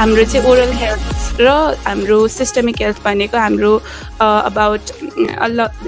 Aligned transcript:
हाम्रो 0.00 0.22
चाहिँ 0.24 0.46
oral 0.48 0.70
health 0.72 1.40
र 1.40 1.48
हाम्रो 1.86 2.16
सिस्टमिक 2.32 2.76
हेल्थ 2.80 3.02
भनेको 3.04 3.36
हाम्रो 3.38 3.72
about 4.20 4.90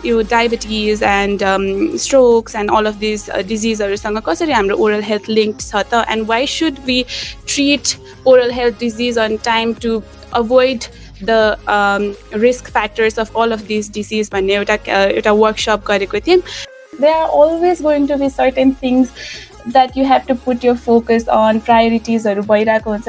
yo 0.07 0.21
diabetes 0.31 1.03
and 1.03 1.43
strokes 1.99 2.57
and 2.57 2.71
all 2.77 2.87
of 2.87 2.95
this 3.05 3.25
डिजिजहरूसँग 3.49 4.21
कसरी 4.27 4.53
हाम्रो 4.53 4.77
ओरल 4.77 5.03
हेल्थ 5.03 5.29
लिङ्क 5.29 5.61
छ 5.61 5.83
त? 5.93 6.05
And 6.13 6.27
why 6.29 6.47
should 6.55 6.83
we 6.87 7.03
treat 7.47 7.95
oral 8.27 8.51
health 8.53 8.79
disease 8.81 9.19
on 9.19 9.37
time 9.45 9.73
to 9.83 10.03
avoid 10.41 10.85
the 11.31 11.31
risk 12.45 12.69
factors 12.73 13.19
of 13.19 13.37
all 13.37 13.53
of 13.53 13.63
this 13.73 13.91
disease 13.93 14.31
भन्ने 14.33 14.55
एउटा 14.55 14.77
एउटा 15.07 15.33
workshop 15.41 15.89
गरेको 15.89 16.21
थियौँ। 16.27 16.41
They 17.01 17.13
are 17.13 17.29
always 17.41 17.83
going 17.83 18.07
to 18.07 18.17
be 18.17 18.29
certain 18.31 18.73
things 18.83 19.09
that 19.67 19.97
you 19.97 20.05
have 20.05 20.27
to 20.27 20.35
put 20.35 20.65
your 20.65 20.75
focus 20.75 21.29
on 21.29 21.61
priorities 21.61 22.27
or 22.27 22.43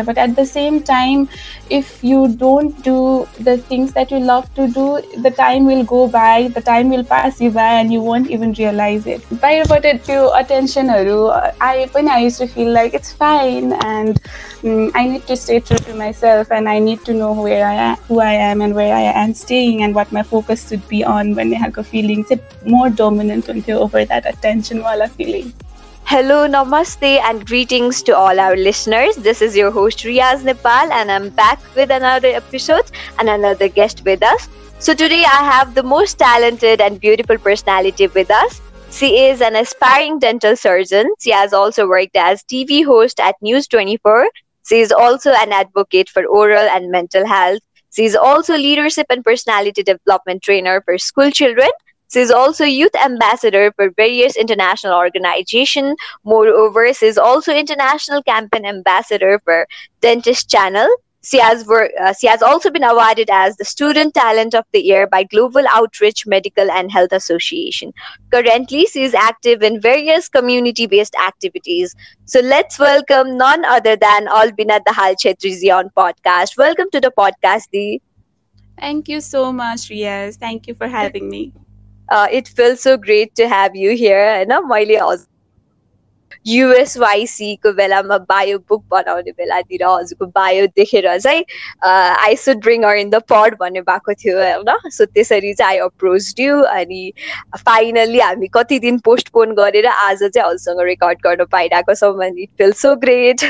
but 0.03 0.17
at 0.17 0.35
the 0.35 0.45
same 0.45 0.81
time 0.81 1.27
if 1.69 2.03
you 2.03 2.27
don't 2.27 2.83
do 2.83 3.27
the 3.39 3.57
things 3.57 3.93
that 3.93 4.11
you 4.11 4.19
love 4.19 4.53
to 4.53 4.67
do 4.67 5.01
the 5.21 5.31
time 5.31 5.65
will 5.65 5.83
go 5.83 6.07
by 6.07 6.47
the 6.49 6.61
time 6.61 6.89
will 6.89 7.03
pass 7.03 7.41
you 7.41 7.49
by 7.49 7.73
and 7.79 7.91
you 7.91 8.01
won't 8.01 8.29
even 8.29 8.53
realize 8.53 9.07
it. 9.07 9.21
But 9.41 9.53
it 9.85 10.03
to 10.05 10.33
attention 10.33 10.89
I 10.89 11.89
when 11.93 12.07
I 12.07 12.19
used 12.19 12.37
to 12.39 12.47
feel 12.47 12.71
like 12.71 12.93
it's 12.93 13.11
fine 13.11 13.73
and 13.73 14.21
um, 14.63 14.91
I 14.93 15.07
need 15.07 15.25
to 15.27 15.35
stay 15.35 15.59
true 15.59 15.77
to 15.77 15.93
myself 15.95 16.51
and 16.51 16.69
I 16.69 16.79
need 16.79 17.03
to 17.05 17.13
know 17.13 17.33
where 17.33 17.65
I 17.65 17.95
who 18.07 18.19
I 18.19 18.33
am 18.33 18.61
and 18.61 18.75
where 18.75 18.93
I 18.93 19.01
am 19.01 19.33
staying 19.33 19.83
and 19.83 19.95
what 19.95 20.11
my 20.11 20.23
focus 20.23 20.69
should 20.69 20.87
be 20.87 21.03
on 21.03 21.35
when 21.35 21.53
I 21.53 21.57
have 21.57 21.77
a 21.77 21.83
feeling 21.83 22.25
more 22.65 22.89
dominant 22.89 23.49
over 23.49 24.05
that 24.05 24.25
attention 24.25 24.81
wala 24.81 25.07
feeling 25.07 25.53
Hello, 26.05 26.47
namaste, 26.47 27.19
and 27.29 27.45
greetings 27.45 28.01
to 28.03 28.15
all 28.15 28.39
our 28.39 28.55
listeners. 28.55 29.15
This 29.15 29.41
is 29.41 29.55
your 29.55 29.71
host 29.71 29.99
Riyaj 29.99 30.43
Nepal, 30.43 30.91
and 30.99 31.11
I'm 31.11 31.29
back 31.31 31.59
with 31.75 31.91
another 31.91 32.29
episode 32.29 32.83
and 33.19 33.29
another 33.29 33.67
guest 33.69 34.03
with 34.05 34.23
us. 34.23 34.47
So, 34.79 34.93
today 34.93 35.23
I 35.23 35.43
have 35.51 35.73
the 35.75 35.83
most 35.83 36.17
talented 36.19 36.81
and 36.81 36.99
beautiful 36.99 37.37
personality 37.37 38.07
with 38.07 38.29
us. 38.31 38.61
She 38.89 39.19
is 39.25 39.41
an 39.41 39.55
aspiring 39.55 40.19
dental 40.19 40.55
surgeon. 40.55 41.13
She 41.21 41.31
has 41.31 41.53
also 41.53 41.87
worked 41.87 42.15
as 42.15 42.43
TV 42.43 42.83
host 42.83 43.19
at 43.19 43.35
News 43.41 43.67
24. 43.67 44.29
She 44.67 44.79
is 44.79 44.91
also 44.91 45.31
an 45.31 45.51
advocate 45.51 46.09
for 46.09 46.25
oral 46.25 46.69
and 46.77 46.91
mental 46.91 47.25
health. 47.25 47.61
She 47.95 48.05
is 48.05 48.15
also 48.15 48.55
leadership 48.55 49.07
and 49.09 49.23
personality 49.23 49.83
development 49.83 50.43
trainer 50.43 50.81
for 50.81 50.97
school 50.97 51.31
children 51.31 51.69
she 52.13 52.19
is 52.19 52.29
also 52.29 52.63
youth 52.63 52.95
ambassador 53.03 53.71
for 53.75 53.89
various 53.89 54.35
international 54.35 54.93
organizations. 54.93 55.97
Moreover, 56.23 56.93
she 56.93 57.07
is 57.07 57.17
also 57.17 57.51
international 57.51 58.21
campaign 58.21 58.65
ambassador 58.65 59.39
for 59.43 59.67
Dentist 60.01 60.47
Channel. 60.47 60.87
She 61.25 61.39
has, 61.39 61.67
uh, 61.67 62.13
she 62.19 62.27
has 62.27 62.43
also 62.43 62.69
been 62.69 62.83
awarded 62.83 63.29
as 63.31 63.55
the 63.55 63.65
Student 63.65 64.13
Talent 64.13 64.53
of 64.53 64.65
the 64.73 64.81
Year 64.81 65.07
by 65.07 65.23
Global 65.23 65.63
Outreach 65.69 66.27
Medical 66.27 66.69
and 66.69 66.91
Health 66.91 67.13
Association. 67.13 67.93
Currently, 68.29 68.85
she 68.87 69.03
is 69.03 69.15
active 69.15 69.63
in 69.63 69.81
various 69.81 70.29
community-based 70.29 71.15
activities. 71.15 71.95
So 72.25 72.41
let's 72.41 72.77
welcome 72.77 73.37
none 73.37 73.65
other 73.65 73.95
than 73.95 74.27
Albina 74.27 74.81
Dahal 74.81 75.15
Chetrizi 75.15 75.73
on 75.73 75.89
podcast. 75.97 76.57
Welcome 76.57 76.91
to 76.91 76.99
the 76.99 77.11
podcast, 77.17 77.69
Dee. 77.71 78.01
Thank 78.77 79.07
you 79.07 79.21
so 79.21 79.51
much, 79.53 79.89
Riyaj. 79.89 80.35
Thank 80.35 80.67
you 80.67 80.75
for 80.75 80.87
having 80.87 81.29
me. 81.29 81.53
uh, 82.12 82.26
it 82.30 82.48
feels 82.48 82.80
so 82.80 82.96
great 82.96 83.34
to 83.34 83.48
have 83.48 83.76
you 83.76 83.96
here 83.96 84.22
होइन 84.26 84.52
मैले 84.68 85.00
युएसवाइसीको 86.46 87.72
बेलामा 87.72 88.18
bio 88.18 88.58
book 88.58 88.84
बनाउने 88.90 89.30
बेलातिर 89.30 89.84
हजुरको 89.84 90.26
bio 90.26 90.66
देखेर 90.76 91.08
चाहिँ 91.18 91.44
I 91.84 92.36
should 92.36 92.62
bring 92.62 92.82
her 92.82 92.96
in 92.96 93.10
the 93.10 93.20
pod 93.28 93.56
भन्ने 93.60 93.80
भएको 93.80 94.14
थियो 94.14 94.38
होइन 94.38 94.90
सो 94.90 95.04
त्यसरी 95.04 95.52
चाहिँ 95.54 95.72
आई 95.72 95.78
अप्रोच 95.78 96.34
यु 96.40 96.60
अनि 96.62 97.12
फाइनल्ली 97.58 98.20
हामी 98.20 98.48
कति 98.54 98.78
दिन 98.78 98.98
पोस्टपोन 98.98 99.54
गरेर 99.54 99.86
आज 99.86 100.24
चाहिँ 100.24 100.48
हजुरसँग 100.48 100.80
रेकर्ड 100.80 101.18
गर्न 101.26 101.44
पाइरहेको 101.52 101.94
छौँ 101.94 102.14
अनि 102.26 102.42
it 102.42 102.50
feel 102.58 102.72
so 102.82 102.94
great 102.96 103.44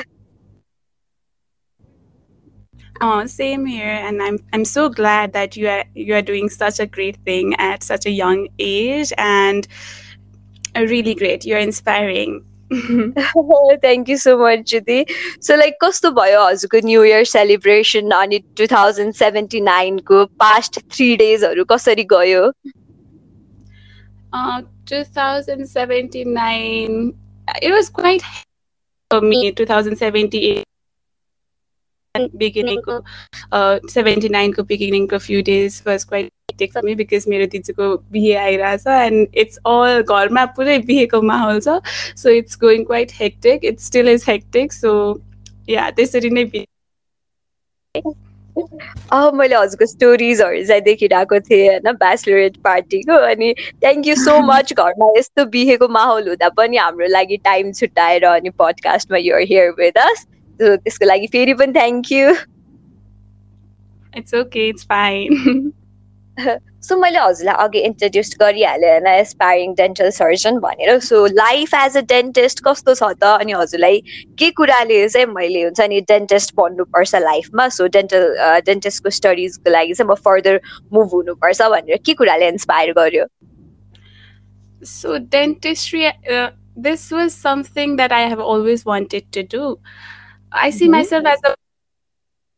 Oh, 3.03 3.25
same 3.27 3.65
here, 3.65 3.95
and 4.09 4.23
I'm 4.23 4.39
I'm 4.53 4.65
so 4.65 4.89
glad 4.89 5.33
that 5.33 5.57
you 5.57 5.69
are 5.69 5.85
you 5.95 6.15
are 6.15 6.23
doing 6.23 6.49
such 6.49 6.81
a 6.81 6.87
great 6.87 7.17
thing 7.25 7.55
at 7.57 7.83
such 7.83 8.07
a 8.07 8.11
young 8.11 8.49
age, 8.59 9.13
and 9.17 9.67
really 10.77 11.15
great. 11.15 11.45
You're 11.45 11.59
inspiring. 11.59 12.45
Thank 13.83 14.09
you 14.09 14.19
so 14.19 14.37
much, 14.39 14.67
Judy. 14.67 15.07
So, 15.41 15.57
like, 15.57 15.77
कस्तो 15.83 16.11
भयो 16.19 16.43
हजुरको 16.47 16.87
new 16.87 17.05
year 17.05 17.25
celebration 17.25 18.11
अनि 18.19 18.39
two 18.59 18.67
thousand 18.73 19.15
seventy 19.15 19.61
नाइनको 19.69 20.25
past 20.43 20.81
three 20.93 21.17
डेजहरू 21.23 21.65
कसरी 21.71 22.05
गयो 22.13 22.53
uh, 24.33 24.63
2079 24.87 27.15
it 27.63 27.73
was 27.73 27.89
quite 27.89 28.23
for 29.11 29.21
me 29.21 29.53
2078 29.53 30.65
बिगिनिङको 32.16 32.96
seventy 33.90 34.30
नाइनको 34.30 34.64
बिगिनिङको 34.66 35.18
few 35.20 35.42
days 35.44 35.82
was 35.86 36.04
quite 36.06 36.58
take 36.58 36.74
for 36.74 36.82
me 36.86 36.94
because 36.96 37.24
मेरो 37.28 37.46
दिदीको 37.48 37.86
बिहे 38.12 38.34
आइरहेछ 38.38 38.84
एन्ड 38.88 39.38
इट्स 39.38 39.58
अल 39.68 40.02
घरमा 40.04 40.44
पुरै 40.58 40.78
बिहेको 40.86 41.22
माहौल 41.24 41.60
छ 41.60 41.78
so 42.18 42.30
it's 42.32 42.60
going 42.60 42.84
quite 42.86 43.12
hectic 43.20 43.66
it's 43.66 43.86
still 43.86 44.10
is 44.10 44.26
hectic 44.28 44.74
so 44.74 44.92
yeah 45.70 45.90
त्यसरी 45.92 46.30
नै 46.32 46.44
मैले 49.34 49.56
हजुरको 49.56 49.86
स्टोरिजहरू 49.86 50.64
चाहिँ 50.66 50.82
देखिरहेको 50.84 51.40
थिएँ 51.42 51.68
होइन 51.68 51.92
ब्याचलरेट 51.96 52.58
पार्टीको 52.64 53.18
अनि 53.28 53.54
थ्याङ्क 53.62 54.08
यू 54.08 54.16
सो 54.18 54.38
मच 54.44 54.74
घरमा 54.76 55.08
यस्तो 55.18 55.46
बिहेको 55.56 55.88
माहौल 55.96 56.28
हुँदा 56.28 56.50
पनि 56.58 56.78
हाम्रो 56.80 57.08
लागि 57.10 57.38
टाइम 57.44 57.72
छुट्याएर 57.74 58.26
अनि 58.28 58.50
पडकास्टमा 58.60 59.18
युआर 59.20 59.48
हियर 59.48 59.72
विथ 59.80 60.00
अस 60.02 60.26
त्यसको 60.61 61.07
लागि 61.07 61.27
फेरि 61.33 61.55
पनि 61.55 61.73
thank 61.73 62.13
you 62.13 62.31
it's 64.13 64.35
okay 64.35 64.69
it's 64.69 64.85
fine 64.87 65.73
so 66.83 66.97
मैले 66.97 67.19
हजुरलाई 67.19 67.55
अघि 67.59 67.79
इन्ट्रोड्युस 67.81 68.37
गरिहालेँ 68.41 68.91
होइन 68.91 69.07
एसपायरिङ 69.09 69.73
डेन्टल 69.75 70.11
सर्जन 70.13 70.59
भनेर 70.61 70.99
so 71.03 71.25
life 71.29 71.75
as 71.75 71.97
a 71.97 72.01
dentist 72.09 72.61
कस्तो 72.65 72.95
छ 72.95 73.09
त 73.15 73.31
अनि 73.37 73.53
हजुरलाई 73.55 74.03
के 74.39 74.51
कुराले 74.53 74.99
चाहिँ 75.09 75.27
मैले 75.29 75.63
हुन्छ 75.63 75.89
नि 75.89 76.01
डेन्टिस्ट 76.09 76.55
पढ्नुपर्छ 76.57 77.23
लाइफमा 77.23 77.69
सो 77.71 77.87
डेन्टल 77.97 78.29
डेन्टिस्टको 78.67 79.11
स्टडिजको 79.17 79.71
लागि 79.71 79.95
चाहिँ 79.95 80.11
म 80.11 80.15
फर्दर 80.23 80.61
मुभ 80.93 81.11
हुनुपर्छ 81.13 81.71
भनेर 81.73 82.03
के 82.07 82.15
कुराले 82.15 82.49
इन्सपायर 82.49 82.93
गर्यो 82.95 83.27
so 84.83 85.17
dentistry 85.31 86.07
this 86.81 87.13
was 87.13 87.31
something 87.33 87.97
that 87.97 88.13
I 88.13 88.29
have 88.29 88.45
always 88.47 88.85
wanted 88.87 89.25
to 89.35 89.43
do 89.53 89.75
I 90.54 90.72
see 90.72 90.88
myself 90.88 91.28
as 91.28 91.46
a 91.46 91.54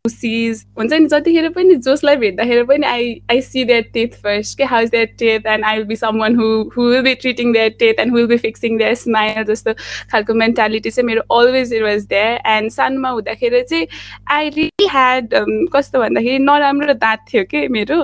सिज 0.06 0.64
हुन्छ 0.78 0.92
नि 0.94 1.06
जतिखेर 1.06 1.50
पनि 1.50 1.76
जसलाई 1.78 2.16
भेट्दाखेरि 2.16 2.64
पनि 2.64 2.86
I 2.86 3.14
I 3.32 3.42
see 3.42 3.64
their 3.66 3.82
teeth 3.94 4.18
first 4.24 4.58
के 4.58 4.64
how 4.64 4.86
their 4.86 5.06
teeth 5.20 5.48
and 5.48 5.66
I 5.66 5.78
will 5.78 5.86
be 5.88 5.96
someone 6.20 6.36
who 6.36 6.48
who 6.76 6.88
will 6.90 7.02
be 7.02 7.14
treating 7.16 7.54
their 7.54 7.70
teeth 7.80 8.00
and 8.00 8.16
will 8.16 8.28
be 8.28 8.38
fixing 8.38 8.78
their 8.78 8.94
smile 8.96 9.44
जस्तो 9.44 9.74
खालको 10.12 10.34
मेन्टालिटी 10.34 10.90
चाहिँ 10.90 11.08
मेरो 11.08 11.22
always 11.38 11.74
it 11.74 11.84
was 11.84 12.06
there 12.06 12.40
and 12.48 12.72
सानोमा 12.72 13.10
हुँदाखेरि 13.10 13.62
चाहिँ 13.64 13.88
I 14.32 14.50
really 14.50 14.88
had 14.92 15.34
कस्तो 15.76 16.00
भन्दाखेरि 16.00 16.40
नराम्रो 16.40 16.94
दाँत 17.06 17.26
थियो 17.34 17.44
कि 17.46 17.68
मेरो 17.78 18.02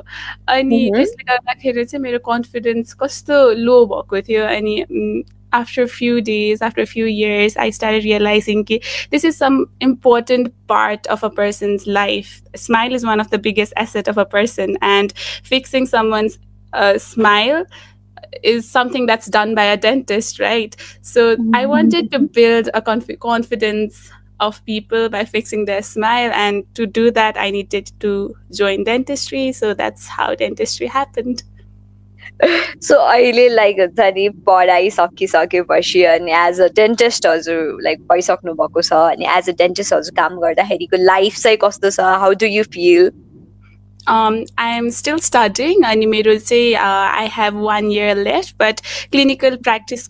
अनि 0.49 0.89
त्यसले 0.95 1.23
गर्दाखेरि 1.23 1.85
चाहिँ 1.85 2.03
मेरो 2.03 2.19
कन्फिडेन्स 2.31 2.93
कस्तो 3.03 3.43
लो 3.59 3.85
भएको 3.85 4.21
थियो 4.21 4.45
अनि 4.47 4.75
after 5.53 5.83
a 5.83 5.87
few 5.87 6.21
days, 6.21 6.61
after 6.61 6.81
a 6.81 6.85
few 6.85 7.05
years, 7.05 7.57
I 7.57 7.69
started 7.71 8.03
realizing 8.03 8.65
this 9.09 9.23
is 9.23 9.37
some 9.37 9.65
important 9.79 10.53
part 10.67 11.07
of 11.07 11.23
a 11.23 11.29
person's 11.29 11.87
life. 11.87 12.41
A 12.53 12.57
smile 12.57 12.93
is 12.93 13.05
one 13.05 13.19
of 13.19 13.29
the 13.29 13.39
biggest 13.39 13.73
asset 13.75 14.07
of 14.07 14.17
a 14.17 14.25
person, 14.25 14.77
and 14.81 15.13
fixing 15.43 15.85
someone's 15.85 16.39
uh, 16.73 16.97
smile 16.97 17.65
is 18.43 18.69
something 18.69 19.05
that's 19.05 19.27
done 19.27 19.55
by 19.55 19.65
a 19.65 19.77
dentist, 19.77 20.39
right? 20.39 20.75
So 21.01 21.35
mm-hmm. 21.35 21.55
I 21.55 21.65
wanted 21.65 22.11
to 22.11 22.19
build 22.19 22.69
a 22.73 22.81
conf- 22.81 23.19
confidence 23.19 24.09
of 24.39 24.63
people 24.65 25.09
by 25.09 25.25
fixing 25.25 25.65
their 25.65 25.83
smile, 25.83 26.31
and 26.33 26.63
to 26.75 26.87
do 26.87 27.11
that, 27.11 27.37
I 27.37 27.51
needed 27.51 27.91
to 27.99 28.35
join 28.51 28.83
dentistry. 28.83 29.51
So 29.51 29.73
that's 29.73 30.07
how 30.07 30.33
dentistry 30.35 30.87
happened. 30.87 31.43
सो 32.87 32.95
अहिले 32.95 33.47
like 33.49 33.79
हुन्छ 33.79 33.99
नि 34.15 34.27
पढाइ 34.47 34.89
सकिसकेपछि 34.89 36.03
अनि 36.03 36.31
as 36.37 36.61
a 36.61 36.67
dentist 36.75 37.27
हजुर 37.27 37.81
like 37.83 37.99
भइसक्नु 38.11 38.53
भएको 38.53 38.81
छ 38.81 38.93
अनि 38.93 39.25
एज 39.37 39.49
अ 39.49 39.53
डेन्टिस्ट 39.57 39.93
हजुर 39.93 40.15
काम 40.15 40.39
गर्दाखेरिको 40.39 41.03
लाइफ 41.03 41.37
चाहिँ 41.37 41.57
कस्तो 41.63 41.89
छ? 41.89 41.99
How 42.23 42.33
do 42.33 42.45
you 42.45 42.63
feel 42.73 43.11
um, 44.06 44.44
I'm 44.56 44.90
still 44.90 45.18
studying 45.18 45.80
and 45.84 46.08
may 46.08 46.38
say 46.38 46.74
uh, 46.74 46.80
I 46.82 47.24
have 47.24 47.54
one 47.54 47.90
year 47.90 48.14
left, 48.14 48.56
but 48.58 48.80
clinical 49.10 49.56
practice 49.56 50.06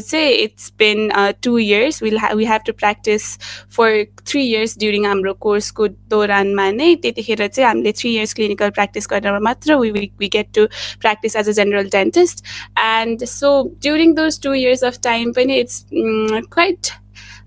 say 0.00 0.34
it's 0.34 0.70
been 0.70 1.10
uh, 1.12 1.32
two 1.42 1.58
years. 1.58 2.00
We'll 2.00 2.18
ha- 2.18 2.34
we 2.34 2.44
have 2.44 2.64
to 2.64 2.72
practice 2.72 3.38
for 3.68 4.04
three 4.24 4.44
years 4.44 4.74
during 4.74 5.06
our 5.06 5.34
course 5.34 5.70
को 5.72 5.88
दौरानमा 6.08 6.70
नै 6.70 6.94
त्यतिखेर 7.02 7.46
चाहिँ 7.48 7.68
हामीले 7.68 7.92
three 7.92 8.12
years 8.12 8.34
clinical 8.34 8.70
practice 8.70 9.06
गरेर 9.06 9.38
मात्र 9.40 9.78
we, 9.78 9.92
we, 9.92 10.12
we 10.18 10.28
get 10.28 10.52
to 10.52 10.68
practice 11.00 11.34
as 11.34 11.48
a 11.48 11.54
general 11.54 11.88
dentist 11.88 12.44
and 12.76 13.28
so 13.28 13.72
during 13.80 14.14
those 14.14 14.38
two 14.38 14.54
years 14.54 14.82
of 14.82 15.00
time 15.00 15.32
it's 15.36 15.84
um, 15.92 16.42
quite 16.50 16.92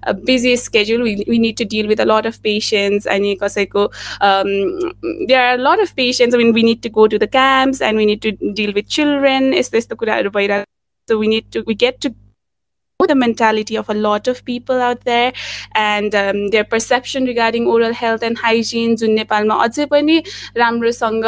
a 0.05 0.15
busy 0.15 0.57
schedule. 0.57 1.03
We, 1.03 1.25
we 1.29 1.39
need 1.39 1.57
to 1.59 1.65
deal 1.65 1.87
with 1.87 2.01
a 2.01 2.05
lot 2.05 2.27
of 2.27 2.43
patients. 2.43 3.07
And 3.07 3.25
um, 4.21 4.93
there 5.27 5.47
are 5.47 5.55
a 5.55 5.59
lot 5.59 5.83
of 5.83 5.95
patients. 5.97 6.35
I 6.35 6.39
mean, 6.39 6.53
we 6.53 6.63
need 6.63 6.83
to 6.83 6.89
go 6.89 7.07
to 7.09 7.19
the 7.19 7.29
camps 7.29 7.81
and 7.81 7.97
we 7.97 8.07
need 8.07 8.23
to 8.23 8.33
deal 8.33 8.73
with 8.73 8.89
children. 8.89 9.55
So 11.09 11.19
we 11.19 11.29
need 11.29 11.51
to 11.53 11.63
we 11.63 11.75
get 11.75 12.01
to 12.03 12.15
the 13.08 13.16
mentality 13.16 13.76
of 13.76 13.90
a 13.90 13.94
lot 13.94 14.28
of 14.28 14.44
people 14.46 14.82
out 14.82 15.04
there 15.04 15.34
and 15.76 16.16
um, 16.16 16.48
their 16.50 16.64
perception 16.64 17.26
regarding 17.26 17.68
oral 17.68 17.94
health 17.94 18.24
and 18.24 18.38
hygiene 18.38 18.96
जुन 19.02 19.12
नेपालमा 19.20 19.56
अझै 19.66 19.86
पनि 19.92 20.18
राम्रोसँग 20.58 21.26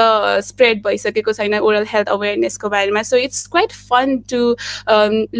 spread 0.47 0.81
भइसकेको 0.87 1.33
छैन 1.39 1.57
oral 1.59 1.85
health 1.93 2.09
अवेरनेसको 2.15 2.69
बारेमा 2.75 3.03
so 3.11 3.17
it's 3.27 3.45
quite 3.55 3.77
fun 3.91 4.17
to 4.33 4.41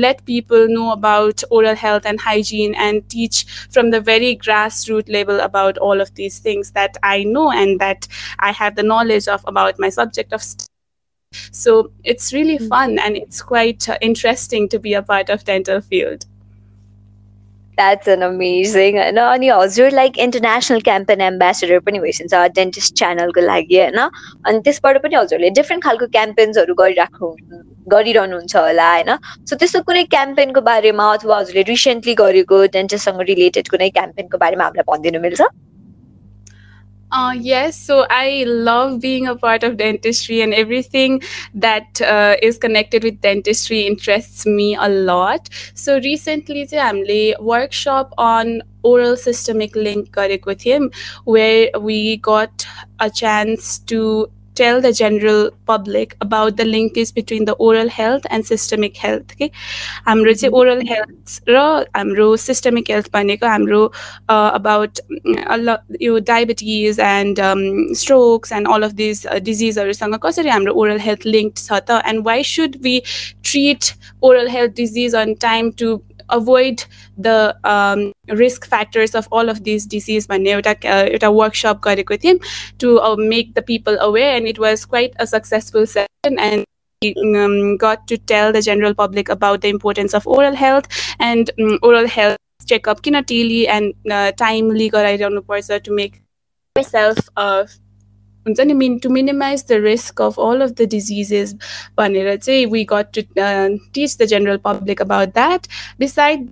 let 0.06 0.24
people 0.30 0.68
know 0.76 0.92
about 0.92 1.44
oral 1.50 1.82
health 1.88 2.06
and 2.12 2.26
hygiene 2.28 2.80
and 2.88 3.10
teach 3.16 3.44
from 3.76 3.92
the 3.96 4.02
very 4.14 4.32
grassroots 4.46 5.14
level 5.20 5.44
about 5.50 5.84
all 5.90 6.08
of 6.08 6.16
these 6.22 6.40
things 6.48 6.72
that 6.80 7.04
I 7.04 7.18
know 7.36 7.52
and 7.52 7.86
that 7.86 8.08
I 8.40 8.52
have 8.64 8.82
the 8.82 8.90
knowledge 8.94 9.36
of 9.38 9.54
about 9.54 9.86
my 9.86 9.96
subject 10.02 10.34
of 10.34 10.52
so 11.52 11.92
it's 12.04 12.34
really 12.34 12.58
mm. 12.58 12.68
fun 12.70 12.98
and 13.00 13.18
it's 13.18 13.42
quite 13.42 13.88
uh, 13.90 13.98
interesting 14.02 14.70
to 14.70 14.80
be 14.80 14.94
a 14.94 15.02
part 15.02 15.30
of 15.30 15.44
dental 15.44 15.82
field. 15.82 16.26
That's 17.78 18.08
an 18.08 18.24
amazing. 18.24 18.96
No, 19.14 19.24
अनि 19.34 19.50
हजुर 19.50 19.92
like 19.92 20.18
international 20.20 20.80
campaign 20.82 21.22
ambassador 21.22 21.80
पनि 21.90 22.00
भइसक्छ 22.00 22.34
dentist 22.56 22.96
च्यानलको 22.98 23.42
लागि 23.42 23.78
होइन 23.78 23.98
अनि 23.98 24.62
त्यसबाट 24.66 24.98
पनि 25.04 25.16
हजुरले 25.16 25.50
different 25.60 25.84
खालको 25.84 26.08
क्याम्पेन्सहरू 26.16 26.74
गरिराख्नु 26.80 27.30
गरिरहनुहुन्छ 27.94 28.56
होला 28.56 28.90
होइन 28.94 29.12
सो 29.50 29.56
त्यस्तो 29.56 29.82
कुनै 29.92 30.04
क्याम्पेनको 30.16 30.62
बारेमा 30.72 31.12
अथवा 31.20 31.38
हजुरले 31.40 31.68
रिसेन्टली 31.70 32.16
गरेको 32.24 32.66
डेन्टिस्टसँग 32.80 33.22
रिलेटेड 33.30 33.70
कुनै 33.76 33.90
क्याम्पेनको 34.00 34.44
बारेमा 34.46 34.70
हामीलाई 34.70 34.90
भनिदिनु 34.92 35.22
मिल्छ 35.28 35.52
uh, 37.13 37.33
yes, 37.39 37.77
so 37.77 38.07
I 38.09 38.45
love 38.47 39.01
being 39.01 39.27
a 39.27 39.37
part 39.37 39.65
of 39.65 39.77
dentistry, 39.77 40.41
and 40.41 40.55
everything 40.55 41.21
that 41.53 42.01
uh, 42.01 42.37
is 42.43 42.57
connected 42.57 43.05
with 43.05 43.21
dentistry 43.21 43.87
interests 43.87 44.47
me 44.47 44.75
a 44.77 44.89
lot. 44.89 45.51
So 45.75 45.99
recently, 45.99 46.67
I'm 46.73 47.05
a 47.05 47.35
workshop 47.39 48.15
on 48.17 48.63
oral 48.83 49.19
systemic 49.19 49.77
link 49.77 50.11
with 50.47 50.63
him, 50.63 50.91
where 51.25 51.71
we 51.79 52.17
got 52.17 52.67
a 52.99 53.11
chance 53.11 53.79
to 53.81 54.31
tell 54.58 54.82
the 54.82 54.92
general 54.92 55.52
public 55.66 56.16
about 56.22 56.58
the 56.58 56.66
linkage 56.66 57.14
between 57.14 57.46
the 57.46 57.54
oral 57.54 57.90
health 57.98 58.26
and 58.30 58.46
systemic 58.52 58.98
health 58.98 59.36
okay 59.36 59.50
हाम्रो 60.08 60.34
चाहिँ 60.42 60.54
oral 60.62 60.82
health 60.92 61.38
र 61.56 61.62
हाम्रो 62.00 62.28
systemic 62.46 62.92
health 62.94 63.12
भनेको 63.18 63.52
हाम्रो 63.54 63.82
uh, 64.36 64.52
about 64.60 65.00
yo 66.08 66.20
diabetes 66.32 67.00
and 67.12 67.44
um, 67.52 67.64
strokes 68.04 68.52
and 68.52 68.68
all 68.68 68.90
of 68.90 68.98
these 69.04 69.26
uh, 69.26 69.40
diseaseहरूसँग 69.52 70.20
कसरी 70.28 70.56
हाम्रो 70.56 70.74
oral 70.86 71.06
health 71.08 71.30
linked 71.38 71.64
छ 71.68 71.82
त 71.92 72.02
and 72.12 72.26
why 72.30 72.42
should 72.42 72.82
we 72.90 72.98
treat 73.52 73.94
oral 74.22 74.54
health 74.58 74.78
disease 74.84 75.20
on 75.24 75.36
time 75.50 75.72
to 75.84 76.02
avoid 76.32 76.84
the 77.18 77.56
um, 77.64 78.12
risk 78.30 78.68
factors 78.68 79.16
of 79.16 79.28
all 79.32 79.50
of 79.50 79.64
these 79.64 79.86
disease 79.86 80.28
भन्ने 80.28 80.52
एउटा 80.52 80.72
एउटा 81.02 81.30
workshop 81.40 81.82
गरेको 81.84 82.18
थियौँ 82.24 82.40
to 82.80 83.00
uh, 83.00 83.16
make 83.34 83.54
the 83.60 83.62
people 83.62 83.98
aware 84.08 84.36
and 84.36 84.48
it 84.48 84.60
was 84.60 84.86
quite 84.86 85.16
a 85.20 85.28
successful 85.28 85.86
session 85.86 86.40
and 86.40 86.66
um, 87.36 87.78
got 87.78 88.08
to 88.08 88.18
tell 88.18 88.52
the 88.52 88.62
general 88.62 88.94
public 88.94 89.30
about 89.30 89.62
the 89.62 89.70
importance 89.70 90.14
of 90.14 90.28
oral 90.28 90.56
health 90.56 90.88
and 91.20 91.52
um, 91.60 91.80
oral 91.82 92.08
health 92.08 92.38
checkup 92.66 93.02
किन 93.02 93.26
daily 93.26 93.68
and 93.68 93.94
uh, 94.12 94.32
timely 94.44 94.90
गराइरहनु 94.90 95.42
पर्छ 95.52 95.84
to 95.84 95.92
make 95.92 96.22
yourself 96.76 97.18
uh, 97.38 97.66
हुन्छ 98.46 98.60
नि 98.62 98.74
mean 98.74 98.98
to 99.00 99.10
minimise 99.10 99.66
the 99.70 99.80
risk 99.84 100.22
of 100.22 100.40
all 100.40 100.62
of 100.62 100.70
the 100.72 100.88
diseases 100.90 101.54
भनेर 101.98 102.36
चाहिँ 102.38 102.66
we 102.66 102.84
got 102.90 103.14
to 103.14 103.22
teach 103.94 104.18
the 104.22 104.26
general 104.26 104.58
public 104.66 105.02
about 105.02 105.34
that 105.34 105.68
beside 106.00 106.50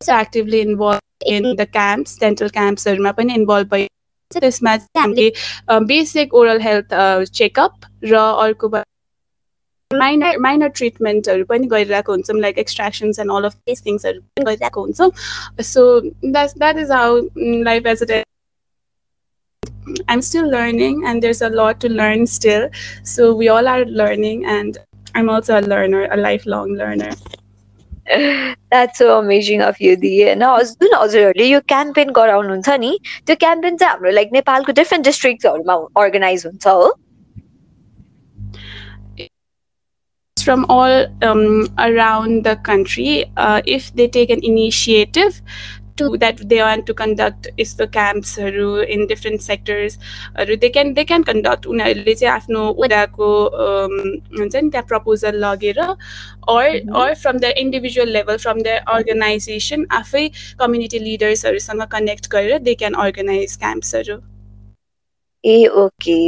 actively 0.00 0.60
involve 0.60 1.26
in 1.28 1.54
the 1.54 1.66
camps 1.70 2.18
dental 2.20 2.48
क्याम्प्सहरूमा 2.50 3.12
पनि 3.12 3.34
involve 3.34 3.70
भयो 3.70 3.86
त्यसमा 4.32 4.76
चाहिँ 4.76 5.02
हामीले 5.02 5.80
बेसिक 5.86 6.34
ओरल 6.34 6.60
हेल्थ 6.60 6.94
चेकअप 7.32 7.90
र 8.04 8.16
अर्को 8.40 8.68
माइनर 9.90 10.38
माइनर 10.38 10.68
ट्रिटमेन्टहरू 10.70 11.44
पनि 11.44 11.66
गरिरहेको 11.66 12.12
हुन्छौँ 12.12 12.40
like 12.40 12.58
extractions 12.58 13.18
and 13.18 13.32
all 13.32 13.44
of 13.44 13.54
this 13.66 13.84
थिङ्सहरू 13.86 14.20
पनि 14.20 14.44
गरिरहेको 14.44 14.80
हुन्छौँ 14.80 15.10
so 15.64 15.84
that 16.00 16.58
that 16.58 16.78
is 16.78 16.90
how 16.92 17.20
life 17.62 17.86
as 17.86 18.02
a 18.02 18.22
I'm 20.08 20.22
still 20.22 20.48
learning, 20.48 21.04
and 21.06 21.22
there's 21.22 21.42
a 21.42 21.48
lot 21.48 21.80
to 21.80 21.88
learn 21.88 22.26
still. 22.26 22.68
So 23.02 23.34
we 23.34 23.48
all 23.48 23.66
are 23.68 23.84
learning, 23.84 24.44
and 24.46 24.78
I'm 25.14 25.28
also 25.30 25.58
a 25.58 25.62
learner, 25.62 26.04
a 26.10 26.16
lifelong 26.16 26.74
learner. 26.74 27.10
That's 28.70 28.98
so 28.98 29.18
amazing 29.18 29.62
of 29.62 29.80
you, 29.80 29.96
Diya. 29.96 30.36
Now, 30.36 30.52
जुन 30.60 30.94
हजुरहरूले 30.94 31.46
यो 31.48 31.60
campaign 31.72 32.10
गराउनुहुन्छ 32.18 32.68
नि 32.84 32.92
त्यो 33.26 33.36
campaign 33.36 33.76
चाहिँ 33.76 33.92
हाम्रो 33.92 34.10
like 34.10 34.30
नेपालको 34.32 34.72
different 34.80 35.04
डिस्ट्रिक्टहरूमा 35.04 35.74
organise 36.04 36.46
हुन्छ 36.46 36.66
हो 36.66 36.94
from 40.46 40.64
all 40.70 40.94
um, 41.28 41.66
around 41.84 42.44
the 42.44 42.56
country 42.68 43.26
uh, 43.36 43.60
if 43.66 43.94
they 43.96 44.06
take 44.08 44.30
an 44.30 44.42
initiative 44.50 45.42
to 45.97 46.17
that 46.17 46.37
they 46.49 46.59
want 46.59 46.85
to 46.85 46.93
conduct 46.93 47.47
यस्तो 47.59 47.85
क्याम्प्सहरू 47.87 48.69
in 48.87 49.05
different 49.07 49.41
सेक्टर्सहरू 49.41 50.55
they 50.57 50.69
can 50.69 50.93
they 50.93 51.03
can 51.03 51.23
conduct 51.23 51.65
उनीहरूले 51.67 52.15
चाहिँ 52.15 52.33
आफ्नो 52.33 52.61
उनीहरूको 52.77 53.29
हुन्छ 54.39 54.55
नि 54.55 54.69
त्यहाँ 54.69 54.85
प्रपोजल 54.87 55.37
लगेर 55.45 55.79
or 55.79 56.67
or 56.95 57.13
from 57.15 57.37
the 57.37 57.53
individual 57.57 58.09
level 58.09 58.37
from 58.37 58.61
the 58.61 58.79
organisation 58.89 59.85
आफै 59.93 60.27
कम्युनिटी 60.59 60.99
लिडर्सहरूसँग 61.01 61.83
कनेक्ट 61.91 62.31
गरेर 62.31 62.57
दे 62.61 62.75
क्यान 62.75 62.93
अर्गनाइज 63.05 63.57
क्याम्प्सहरू 63.57 64.17
ए 65.43 65.65
ओके 65.77 66.19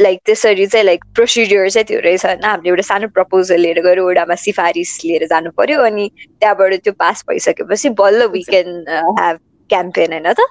लाइक 0.00 0.20
त्यसरी 0.22 0.66
चाहिँ 0.66 0.84
लाइक 0.84 1.04
प्रोसिडियर 1.14 1.68
चाहिँ 1.70 1.84
त्यो 1.86 2.00
रहेछ 2.00 2.24
होइन 2.26 2.44
हामीले 2.44 2.70
एउटा 2.70 2.82
सानो 2.84 3.08
प्रपोजल 3.10 3.60
लिएर 3.60 3.80
गएर 3.82 3.98
ओडामा 4.00 4.34
सिफारिस 4.38 4.98
लिएर 5.04 5.26
जानु 5.28 5.50
पर्यो 5.54 5.80
अनि 5.84 6.08
त्यहाँबाट 6.18 6.74
त्यो 6.80 6.92
पास 6.98 7.24
भइसकेपछि 7.26 7.88
बल्ल 7.96 8.26
वी 8.30 8.42
क्यान 8.46 8.72
ह्याभ 8.90 9.38
क्याम्पेन 9.70 10.12
होइन 10.12 10.32
त 10.34 10.48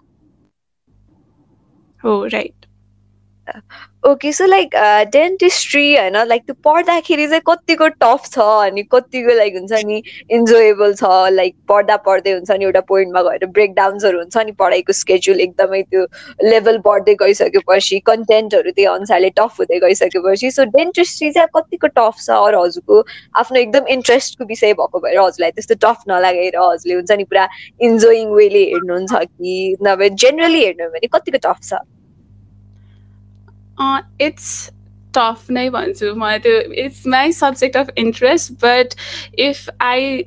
हो 2.01 2.13
right 2.27 2.58
okay 4.07 4.31
so 4.33 4.45
like 4.45 4.75
dentistry 5.11 5.95
होइन 5.95 6.17
लाइक 6.27 6.43
त्यो 6.45 6.53
पढ्दाखेरि 6.63 7.25
चाहिँ 7.27 7.41
कतिको 7.47 7.87
टफ 8.03 8.29
छ 8.33 8.39
अनि 8.65 8.83
कतिको 8.91 9.33
लाइक 9.37 9.55
हुन्छ 9.55 9.81
नि 9.85 10.01
इन्जोएबल 10.37 10.93
छ? 10.93 11.03
लाइक 11.31 11.55
पढ्दा 11.69 11.97
पढ्दै 12.05 12.31
हुन्छ 12.31 12.51
नि 12.51 12.65
एउटा 12.65 12.81
पोइन्टमा 12.91 13.21
गएर 13.21 13.45
ब्रेकडाउन्सहरू 13.57 14.19
हुन्छ 14.19 14.45
नि 14.45 14.51
पढाइको 14.61 14.93
स्केड्युल 15.01 15.39
एकदमै 15.47 15.81
त्यो 15.83 16.05
लेभल 16.45 16.77
बढ्दै 16.87 17.15
गइसकेपछि 17.23 17.99
कन्टेन्टहरू 18.11 18.71
त्यही 18.71 18.87
अनुसारले 18.93 19.29
टफ 19.41 19.59
हुँदै 19.59 19.79
गइसकेपछि। 19.79 20.51
सो 20.51 20.63
डेन्टिस्ट्री 20.77 21.31
चाहिँ 21.31 21.49
कतिको 21.57 21.87
टफ 21.99 22.15
छ? 22.21 22.29
अरू 22.29 22.63
हजुरको 22.63 23.03
आफ्नो 23.43 23.59
एकदम 23.59 23.93
इन्ट्रेस्टको 23.97 24.45
विषय 24.55 24.73
भएको 24.81 24.99
भएर 25.05 25.19
हजुरलाई 25.19 25.51
त्यस्तो 25.59 25.81
टफ 25.85 26.09
नलागेर 26.15 26.57
हजुरले 26.57 26.99
हुन्छ 27.03 27.11
नि 27.11 27.29
पुरा 27.35 27.47
इन्जोइङ 27.91 28.33
वेले 28.41 28.65
हेर्नुहुन्छ 28.73 29.23
कि 29.27 29.55
नभए 29.83 30.09
जेनरली 30.25 30.65
हेर्नु 30.65 30.89
भने 30.97 31.15
कतिको 31.15 31.47
टफ 31.49 31.63
छ? 31.63 31.85
it's 34.18 34.70
tough 35.12 35.50
नै 35.50 35.68
भन्छु 35.74 36.14
मलाई 36.22 36.38
त्यो 36.46 36.60
it's 36.84 37.06
my 37.14 37.32
subject 37.32 37.76
of 37.76 37.90
interest 37.98 38.52
but 38.64 38.94
if 39.48 39.68
I 39.90 40.26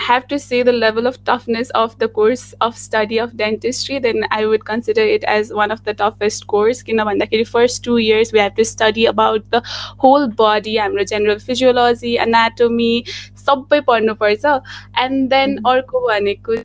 have 0.00 0.26
to 0.28 0.36
say 0.42 0.58
the 0.66 0.72
level 0.72 1.06
of 1.08 1.16
toughness 1.24 1.70
of 1.78 1.96
the 2.02 2.08
course 2.08 2.54
of 2.66 2.76
study 2.82 3.18
of 3.18 3.36
dentistry, 3.36 3.98
then 3.98 4.26
I 4.30 4.46
would 4.46 4.64
consider 4.64 5.02
it 5.16 5.24
as 5.24 5.52
one 5.52 5.70
of 5.70 5.82
the 5.84 5.94
toughest 5.94 6.46
course. 6.46 6.82
The 6.82 7.44
first 7.50 7.84
two 7.84 7.98
years 7.98 8.32
we 8.32 8.38
have 8.38 8.54
to 8.54 8.64
study 8.64 9.04
about 9.06 9.50
the 9.50 9.62
whole 9.98 10.26
body, 10.28 10.76
हाम्रो 10.76 11.06
general 11.10 11.38
physiology, 11.38 12.16
anatomy, 12.16 13.04
सबै 13.44 13.80
पढ्नु 13.90 14.14
पर्छ 14.24 14.62
and 14.96 15.30
then 15.30 15.58
अर्को 15.66 16.00
भनेको 16.08 16.62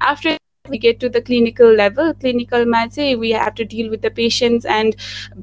after 0.00 0.36
we 0.70 0.78
get 0.78 1.00
to 1.00 1.08
the 1.08 1.20
clinical 1.20 1.72
level 1.72 2.12
clinical 2.14 2.64
चाहिँ 2.66 3.18
we 3.18 3.30
have 3.30 3.54
to 3.54 3.64
deal 3.64 3.90
with 3.90 4.02
the 4.02 4.10
patients 4.10 4.64
and 4.64 4.96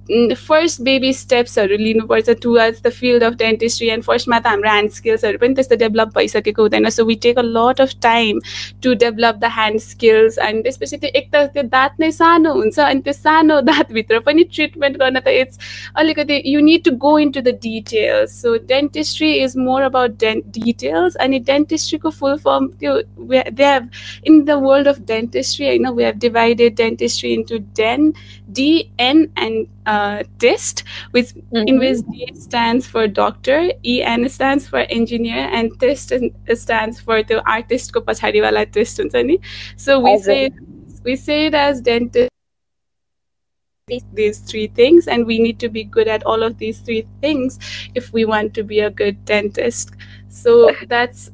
mm, 0.09 0.37
first 0.37 0.83
baby 0.83 1.13
steps 1.13 1.57
लिनुपर्छ 1.57 2.39
towards 2.39 2.81
the 2.81 2.91
field 2.91 3.23
of 3.23 3.37
dentistry 3.37 3.89
and 3.89 4.05
first 4.05 4.27
त 4.27 4.45
हाम्रो 4.45 4.69
hand 4.69 4.91
skillsहरू 4.91 5.37
पनि 5.39 5.55
त्यस्तो 5.55 5.75
डेभलप 5.75 6.13
भइसकेको 6.15 6.61
हुँदैन 6.61 6.89
so 6.89 7.05
we 7.05 7.15
take 7.15 7.37
a 7.37 7.43
lot 7.43 7.79
of 7.79 7.99
time 7.99 8.41
to 8.81 8.95
develop 8.95 9.39
the 9.39 9.49
hand 9.49 9.81
skills 9.81 10.37
and 10.37 10.63
त्यसपछि 10.63 10.97
त्यो 10.97 11.09
एक 11.15 11.29
त 11.33 11.45
त्यो 11.53 11.63
दाँत 11.75 11.99
नै 11.99 12.11
सानो 12.11 12.53
हुन्छ 12.53 12.79
अनि 12.79 13.01
त्यो 13.01 13.13
सानो 13.13 13.59
दाँतभित्र 13.71 14.19
पनि 14.27 14.43
ट्रिटमेन्ट 14.53 14.97
गर्न 14.97 15.19
त 15.19 15.27
इट्स 15.43 15.59
अलिकति 15.97 16.41
you 16.45 16.59
need 16.61 16.83
to 16.85 16.91
go 17.05 17.17
in 17.19 17.31
to 17.31 17.41
the 17.41 17.55
details 17.63 18.41
so 18.41 18.55
dentistry 18.73 19.31
is 19.43 19.57
more 19.57 19.81
about 19.81 20.19
then 20.25 20.41
details 20.59 21.15
अनि 21.27 21.39
डेन्टिस्ट्रीको 21.51 22.09
फुल 22.19 22.37
फर्म 22.47 22.67
त्यो 22.79 22.97
they 23.29 23.65
have 23.65 23.89
in 24.27 24.43
the 24.43 24.59
world 24.67 24.87
of 24.87 24.99
dentistry. 25.18 25.70
I 25.70 25.76
know 25.78 25.92
we 25.92 26.04
have 26.04 26.18
divided 26.18 26.76
dentistry 26.76 27.34
into 27.34 27.58
DEN, 27.58 28.14
D, 28.52 28.90
N, 28.98 29.32
and 29.36 29.66
uh, 29.86 30.22
DIST, 30.38 30.84
with 31.12 31.34
mm-hmm. 31.34 31.68
in 31.68 31.78
which 31.78 31.98
D 32.10 32.30
stands 32.34 32.86
for 32.86 33.06
doctor, 33.08 33.70
E 33.84 34.02
N 34.02 34.28
stands 34.28 34.68
for 34.68 34.80
engineer, 35.00 35.48
and 35.52 35.78
test 35.80 36.12
stands 36.54 37.00
for 37.00 37.22
the 37.22 37.42
artist 37.50 37.92
ko 37.92 38.00
pachadi 38.00 38.42
wala 38.42 38.66
So 39.76 40.00
we 40.00 40.18
say 40.18 40.50
we 41.04 41.16
say 41.16 41.46
it 41.46 41.54
as 41.54 41.80
dentist 41.80 42.30
these 44.12 44.38
three 44.40 44.66
things 44.66 45.08
and 45.08 45.24
we 45.26 45.38
need 45.38 45.58
to 45.58 45.68
be 45.70 45.82
good 45.82 46.08
at 46.08 46.22
all 46.26 46.42
of 46.42 46.58
these 46.58 46.80
three 46.80 47.06
things 47.22 47.58
if 47.94 48.12
we 48.12 48.26
want 48.26 48.52
to 48.52 48.62
be 48.62 48.80
a 48.80 48.90
good 48.90 49.24
dentist 49.24 49.92
so 50.28 50.70
that's 50.88 51.30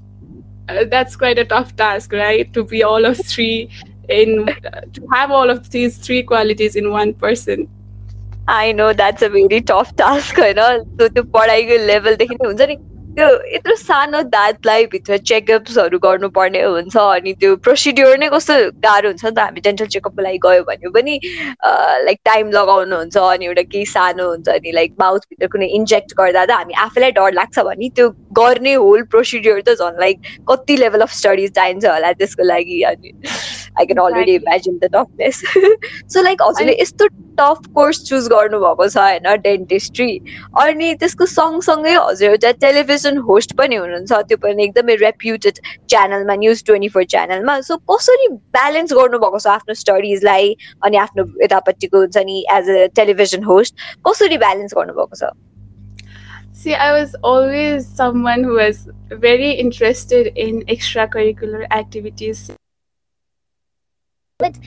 uh, 0.70 0.86
that's 0.86 1.16
quite 1.16 1.40
a 1.40 1.46
tough 1.46 1.76
task 1.76 2.14
right 2.14 2.54
to 2.54 2.64
be 2.64 2.84
all 2.84 3.06
of 3.06 3.18
three 3.18 3.70
in 4.10 4.48
uh, 4.50 4.82
to 4.94 5.08
have 5.14 5.32
all 5.32 5.50
of 5.50 5.70
these 5.70 5.98
three 5.98 6.22
qualities 6.24 6.76
in 6.76 6.92
one 6.92 7.14
person 7.14 7.68
I 8.48 8.72
know 8.72 8.94
that's 8.94 9.22
a 9.22 9.30
very 9.30 9.62
tough 9.62 9.96
task 9.96 10.40
होइन 10.46 10.64
so 11.00 11.10
त्यो 11.10 11.24
पढाइको 11.38 11.86
लेभलदेखि 11.86 12.36
नै 12.36 12.48
हुन्छ 12.48 12.70
नि 12.72 12.78
त्यो 13.17 13.27
यत्रो 13.55 13.75
सानो 13.77 14.21
दाँतलाई 14.31 14.87
भित्र 14.93 15.17
चेकअप्सहरू 15.31 15.99
गर्नुपर्ने 16.05 16.63
हुन्छ 16.63 16.97
अनि 16.97 17.33
त्यो 17.41 17.55
प्रोसिड्योर 17.67 18.17
नै 18.19 18.29
कस्तो 18.29 18.55
गाह्रो 18.87 19.09
हुन्छ 19.09 19.25
नि 19.25 19.31
त 19.31 19.39
हामी 19.39 19.61
डेन्टल 19.67 19.87
चेकअपको 19.95 20.23
लागि 20.27 20.39
गयो 20.47 20.63
भने 20.71 20.91
पनि 20.97 21.15
लाइक 22.07 22.19
टाइम 22.25 22.51
लगाउनुहुन्छ 22.57 23.17
अनि 23.19 23.47
एउटा 23.47 23.63
केही 23.75 23.85
सानो 23.93 24.27
हुन्छ 24.31 24.49
अनि 24.57 24.73
लाइक 24.79 24.97
माउथभित्र 25.01 25.47
कुनै 25.55 25.69
इन्जेक्ट 25.79 26.15
गर्दा 26.21 26.45
त 26.45 26.59
हामी 26.59 26.75
आफैलाई 26.87 27.17
डर 27.21 27.39
लाग्छ 27.39 27.67
भने 27.71 27.91
त्यो 28.01 28.09
गर्ने 28.41 28.73
होल 28.87 29.03
प्रोसिड्योर 29.15 29.61
त 29.69 29.77
झन् 29.79 30.01
लाइक 30.01 30.33
कति 30.51 30.77
लेभल 30.83 31.07
अफ 31.07 31.15
स्टडिज 31.21 31.53
चाहिन्छ 31.61 31.85
होला 31.87 32.13
त्यसको 32.23 32.49
लागि 32.51 32.81
अनि 32.91 33.15
I 33.79 33.93
can 33.93 34.03
already 34.07 34.35
imagine 34.43 34.79
the 34.83 34.91
toughness 34.97 35.43
so 36.15 36.23
like 36.23 36.43
हजुरले 36.49 36.77
यस्तो 36.81 37.09
टफ 37.40 37.68
कोर्स 37.76 38.04
चुज 38.08 38.28
गर्नुभएको 38.32 38.88
छ 38.88 38.98
होइन 38.98 39.42
डेन्टिस्ट्री 39.44 40.08
अनि 40.64 40.94
त्यसको 41.02 41.26
सँगसँगै 41.34 41.94
हजुर 41.98 42.30
एउटा 42.30 42.52
टेलिभिजन 42.64 43.18
होस्ट 43.30 43.54
पनि 43.60 43.76
हुनुहुन्छ 43.76 44.22
त्यो 44.32 44.38
पनि 44.46 44.64
एकदमै 44.64 44.96
रेप्युटेड 45.04 45.62
च्यानलमा 45.90 46.36
न्युज 46.42 46.64
ट्वेन्टी 46.70 46.90
फोर 46.96 47.04
च्यानलमा 47.16 47.60
सो 47.70 47.78
कसरी 47.92 48.28
ब्यालेन्स 48.58 48.94
गर्नुभएको 49.02 49.44
छ 49.46 49.54
आफ्नो 49.54 49.78
स्टडिजलाई 49.84 50.56
अनि 50.90 51.04
आफ्नो 51.06 51.28
यतापट्टिको 51.44 52.04
हुन्छ 52.06 52.26
नि 52.32 52.42
एज 52.58 52.74
अ 52.76 52.90
टेलिभिजन 53.02 53.48
होस्ट 53.54 53.88
कसरी 54.10 54.44
ब्यालेन्स 54.48 54.82
गर्नुभएको 54.82 55.24
छ 55.24 55.34
See, 56.60 56.72
I 56.76 56.88
was 56.94 57.12
always 57.24 57.86
someone 57.98 58.42
who 58.44 58.56
was 58.56 58.80
very 59.12 59.52
interested 59.62 60.28
in 60.36 60.58
extracurricular 60.74 61.68
activities. 61.72 62.42
But 64.40 64.58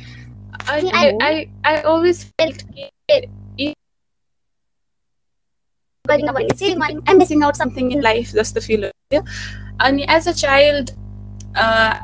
I, 0.69 0.91
I, 0.93 1.13
I, 1.21 1.49
I 1.65 1.83
always 1.83 2.25
felt 2.39 2.63
I'm 6.09 7.19
missing 7.19 7.43
out 7.43 7.57
something 7.57 7.91
in 7.91 8.01
life. 8.01 8.33
That's 8.33 8.53
the 8.53 8.61
feeling. 8.61 8.93
And 9.81 10.09
as 10.09 10.27
a 10.27 10.35
child, 10.35 10.93
uh, 11.57 12.01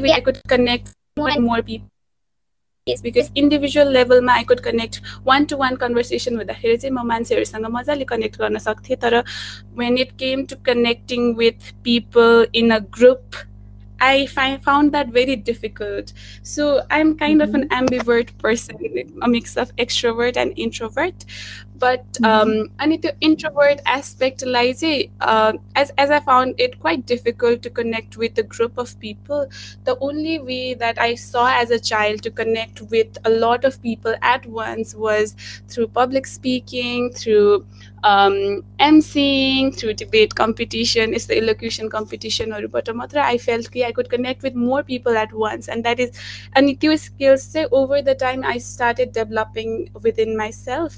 I 0.00 0.20
could 0.20 0.40
connect 0.48 0.94
more 1.16 1.30
and 1.30 1.44
more 1.44 1.62
people. 1.62 1.88
Yes, 2.86 3.02
because 3.02 3.30
individual 3.34 3.90
level 3.90 4.22
ma 4.22 4.32
I 4.32 4.44
could 4.44 4.62
connect 4.62 5.02
one 5.22 5.46
to 5.48 5.58
one 5.58 5.76
conversation 5.76 6.38
with 6.38 6.46
the 6.46 6.54
चाहिँ 6.54 6.90
म 6.90 7.04
मान्छेहरूसँग 7.04 7.66
मजाले 7.68 8.04
connect 8.08 8.38
गर्न 8.38 8.58
सक्थेँ 8.58 8.96
तर 8.96 9.24
when 9.74 9.98
it 9.98 10.16
came 10.16 10.46
to 10.46 10.56
connecting 10.56 11.36
with 11.36 11.74
people 11.82 12.46
in 12.54 12.72
a 12.72 12.80
group 12.80 13.36
I 14.03 14.25
find, 14.27 14.61
found 14.61 14.91
that 14.91 15.07
very 15.09 15.37
difficult. 15.37 16.11
So 16.41 16.81
I'm 16.91 17.17
kind 17.17 17.39
mm-hmm. 17.39 17.55
of 17.55 17.61
an 17.61 17.69
mm-hmm. 17.69 17.85
ambivert 17.85 18.37
person, 18.37 18.75
a 19.21 19.27
mix 19.29 19.55
of 19.55 19.73
extrovert 19.77 20.35
and 20.35 20.51
introvert. 20.57 21.25
But 21.77 22.11
mm-hmm. 22.13 22.25
um, 22.25 22.69
and 22.79 23.01
the 23.01 23.15
introvert 23.21 23.81
aspect 23.85 24.45
lies 24.45 24.83
uh, 25.21 25.53
as 25.75 25.91
as 25.97 26.11
I 26.11 26.19
found 26.19 26.55
it 26.59 26.79
quite 26.79 27.05
difficult 27.05 27.61
to 27.63 27.69
connect 27.69 28.17
with 28.17 28.37
a 28.37 28.43
group 28.43 28.77
of 28.77 28.99
people. 28.99 29.47
The 29.83 29.97
only 29.99 30.39
way 30.39 30.73
that 30.75 30.99
I 30.99 31.15
saw 31.15 31.47
as 31.51 31.71
a 31.71 31.79
child 31.79 32.23
to 32.23 32.31
connect 32.31 32.81
with 32.81 33.17
a 33.25 33.29
lot 33.29 33.65
of 33.65 33.81
people 33.81 34.15
at 34.21 34.45
once 34.45 34.95
was 34.95 35.35
through 35.67 35.87
public 35.87 36.25
speaking, 36.27 37.11
through 37.11 37.65
um, 38.03 38.63
emceeing, 38.79 39.75
through 39.75 39.93
debate 39.93 40.35
competition, 40.35 41.13
it's 41.13 41.25
the 41.25 41.37
elocution 41.37 41.89
competition 41.89 42.51
or 42.51 42.67
but 42.67 42.89
I 43.15 43.37
felt 43.37 43.69
I 43.75 43.91
could 43.91 44.09
connect 44.09 44.43
with 44.43 44.55
more 44.55 44.83
people 44.83 45.15
at 45.15 45.31
once. 45.33 45.67
And 45.67 45.83
that 45.83 45.99
is 45.99 46.11
and 46.53 46.79
those 46.79 47.01
skills 47.01 47.43
say 47.43 47.65
over 47.71 48.01
the 48.01 48.15
time 48.15 48.43
I 48.43 48.57
started 48.57 49.13
developing 49.13 49.89
within 50.01 50.37
myself 50.37 50.95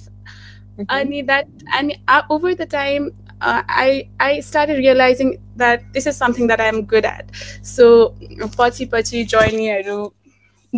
Mm-hmm. 0.78 0.84
And 0.88 1.28
that 1.28 1.48
and 1.74 1.98
uh, 2.08 2.22
over 2.30 2.54
the 2.54 2.66
time 2.66 3.12
uh, 3.40 3.62
I 3.68 4.08
I 4.20 4.40
started 4.40 4.78
realizing 4.78 5.38
that 5.56 5.82
this 5.92 6.06
is 6.06 6.16
something 6.16 6.46
that 6.46 6.60
I'm 6.60 6.84
good 6.84 7.04
at. 7.04 7.30
So 7.62 8.14
pachi 8.56 8.88
pachi 8.88 9.26
joining 9.26 10.10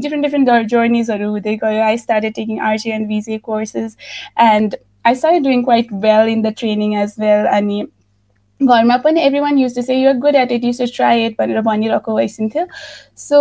different 0.01 0.23
different 0.25 0.71
journeys 0.71 1.11
I 1.11 1.97
started 1.97 2.35
taking 2.35 2.59
RJ 2.59 2.95
and 2.95 3.09
VJ 3.09 3.43
courses 3.43 3.97
and 4.37 4.75
I 5.05 5.15
started 5.15 5.43
doing 5.43 5.65
quite 5.65 5.91
well 5.91 6.27
in 6.27 6.43
the 6.43 6.53
training 6.53 6.97
as 6.97 7.19
well. 7.19 7.47
अनि 7.47 7.87
घरमा 8.63 8.97
पनि 9.05 9.21
every 9.21 9.41
one 9.41 9.59
use 9.59 9.75
to 9.75 9.83
say 9.83 9.95
you're 9.95 10.17
good 10.19 10.37
at 10.37 10.53
it 10.53 10.65
use 10.65 10.79
to 10.81 10.87
try 10.97 11.25
it 11.27 11.37
भनेर 11.39 11.61
भनिरहेको 11.61 12.15
भइसिन्थ्यो 12.17 12.67
सो 13.19 13.41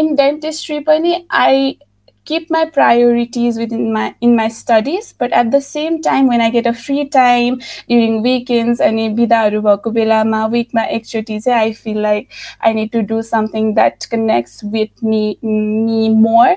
इन 0.00 0.14
dentistry 0.16 0.78
पनि 0.88 1.24
आई 1.30 1.76
keep 2.25 2.49
my 2.49 2.63
priorities 2.75 3.57
within 3.61 3.93
my 3.93 4.03
in 4.21 4.35
my 4.35 4.47
studies 4.47 5.09
but 5.23 5.33
at 5.33 5.51
the 5.51 5.61
same 5.61 6.01
time 6.01 6.27
when 6.27 6.41
i 6.41 6.49
get 6.49 6.69
a 6.71 6.73
free 6.73 7.03
time 7.15 7.59
during 7.91 8.15
weekends 8.23 8.81
अनि 8.81 9.07
बिदाहरू 9.19 9.61
भएको 9.61 9.91
बेलामा 9.91 10.45
विकमा 10.47 10.83
एकचोटि 10.97 11.39
चाहिँ 11.39 11.59
I 11.59 11.73
feel 11.73 12.01
like 12.01 12.27
I 12.65 12.73
need 12.73 12.91
to 12.91 13.01
do 13.13 13.21
something 13.21 13.73
that 13.73 14.05
connects 14.11 14.61
with 14.65 15.03
me 15.03 15.37
me 15.43 16.09
more 16.09 16.55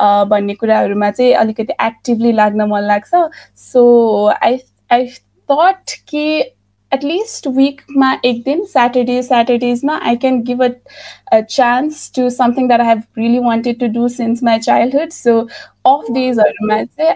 भन्ने 0.00 0.54
कुराहरूमा 0.54 1.10
चाहिँ 1.10 1.32
अलिकति 1.34 1.72
एक्टिभली 1.86 2.32
लाग्न 2.32 2.68
मन 2.70 2.82
लाग्छ। 2.82 3.10
सो 3.56 3.82
आई 4.42 4.58
आई 4.92 5.06
थट 5.50 5.98
कि 6.08 6.54
एटलिस्ट 6.91 7.47
विकमा 7.55 8.11
एक 8.25 8.41
दिन 8.45 8.63
Saturday 8.71 9.21
स्याटरडेजमा 9.23 9.97
I 10.09 10.15
can 10.23 10.41
give 10.49 10.61
a 10.63 10.69
a 11.33 11.43
chance 11.43 12.09
to 12.09 12.29
something 12.29 12.67
that 12.67 12.79
I 12.79 12.83
have 12.83 13.07
really 13.15 13.39
wanted 13.39 13.79
to 13.79 13.87
do 13.87 14.07
since 14.07 14.41
my 14.41 14.59
childhood. 14.59 15.13
So 15.13 15.49
off 15.83 16.05
days 16.13 16.39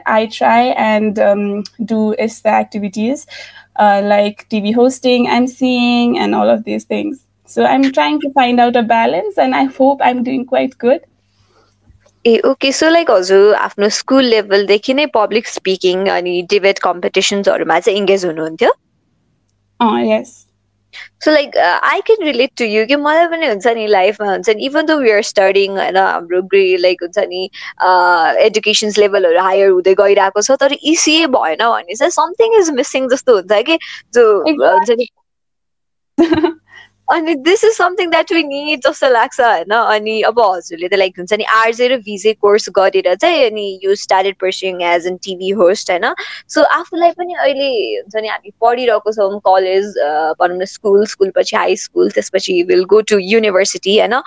I 0.05 0.25
try 0.37 0.61
and 0.85 1.19
um, 1.19 1.63
do 1.85 2.15
extra 2.17 2.51
activities 2.51 3.27
uh, 3.75 4.01
like 4.03 4.49
TV 4.49 4.73
hosting, 4.73 5.27
emceeing, 5.27 6.17
and 6.17 6.33
all 6.33 6.49
of 6.49 6.63
these 6.63 6.83
things. 6.85 7.23
So 7.45 7.65
I'm 7.65 7.91
trying 7.91 8.19
to 8.21 8.31
find 8.33 8.59
out 8.59 8.75
a 8.75 8.83
balance, 8.83 9.37
and 9.37 9.55
I 9.55 9.65
hope 9.65 10.01
I'm 10.01 10.23
doing 10.23 10.45
quite 10.45 10.77
good. 10.77 11.05
A 12.25 12.39
okay 12.45 12.71
so 12.71 12.89
like 12.89 13.11
हजुर 13.11 13.53
आफ्नो 13.55 13.89
school 13.97 14.25
लेभलदेखि 14.25 14.93
नै 14.93 15.05
public 15.13 15.47
speaking 15.47 16.05
अनि 16.13 16.41
debate 16.49 16.79
कम्पिटिसन्सहरूमा 16.85 17.79
चाहिँ 17.79 17.99
engage 17.99 18.25
हुनुहुन्थ्यो 18.25 18.71
so 21.25 21.31
like 21.31 21.57
I 21.57 22.01
can 22.01 22.25
relate 22.25 22.51
to 22.57 22.65
यु 22.65 22.85
कि 22.85 22.95
मलाई 22.95 23.27
पनि 23.27 23.47
हुन्छ 23.47 23.67
नि 23.67 23.87
लाइफमा 23.87 24.29
हुन्छ 24.31 24.49
नि 24.49 24.65
even 24.65 24.85
though 24.85 24.97
we 24.99 25.11
are 25.11 25.21
studying 25.21 25.77
होइन 25.77 25.97
हाम्रो 25.97 26.41
ग्रे 26.41 26.77
लाइक 26.77 27.03
हुन्छ 27.03 27.25
नि 27.27 27.43
एजुकेसन्स 28.45 28.97
लेभलहरू 28.97 29.41
हायर 29.41 29.69
हुँदै 29.69 29.93
गइरहेको 29.93 30.41
छ 30.41 30.57
तर 30.59 30.73
इसिए 30.93 31.27
भएन 31.27 31.65
भने 31.65 31.95
चाहिँ 31.95 32.11
समथिङ 32.11 32.59
इज 32.59 32.69
मिसिङ 32.71 33.09
जस्तो 33.09 33.35
हुन्छ 33.35 33.63
कि 33.63 33.77
जो 34.13 34.27
हुन्छ 34.43 34.89
नि 34.91 35.09
अनि 37.12 37.34
this 37.46 37.64
is 37.64 37.72
something 37.72 38.10
that 38.10 38.32
we 38.32 38.42
need 38.44 38.80
जस्तो 38.86 39.08
लाग्छ 39.10 39.40
होइन? 39.40 39.72
अनि 39.72 40.20
अब 40.28 40.40
हजुरले 40.40 40.88
त 40.88 40.94
लाइक 40.94 41.18
हुन्छ 41.18 41.32
नि 41.34 41.44
आरजे 41.54 41.88
र 41.88 41.96
भिजे 42.06 42.32
कोर्स 42.40 42.68
गरेर 42.76 43.14
चाहिँ 43.14 43.44
अनि 43.46 43.66
you 43.84 43.94
started 44.02 44.36
pursuing 44.40 44.82
as 44.82 45.06
an 45.06 45.16
TV 45.26 45.50
host 45.60 45.90
होइन? 45.90 46.06
सो 46.48 46.62
आफूलाई 46.78 47.10
पनि 47.18 47.34
अहिले 47.34 47.68
हुन्छ 47.96 48.16
नि 48.16 48.28
हामी 48.28 48.52
पढिरहेको 48.60 49.12
छौँ 49.12 49.40
कलेज 49.48 49.92
भनौँ 50.40 50.56
न 50.56 50.64
स्कुल 50.72 51.04
स्कुल 51.06 51.32
पछि 51.36 51.56
हाई 51.56 51.76
स्कुल 51.84 52.10
त्यसपछि 52.10 52.62
विल 52.70 52.84
गो 52.94 53.00
टु 53.12 53.18
युनिभर्सिटी 53.18 53.98
होइन? 53.98 54.18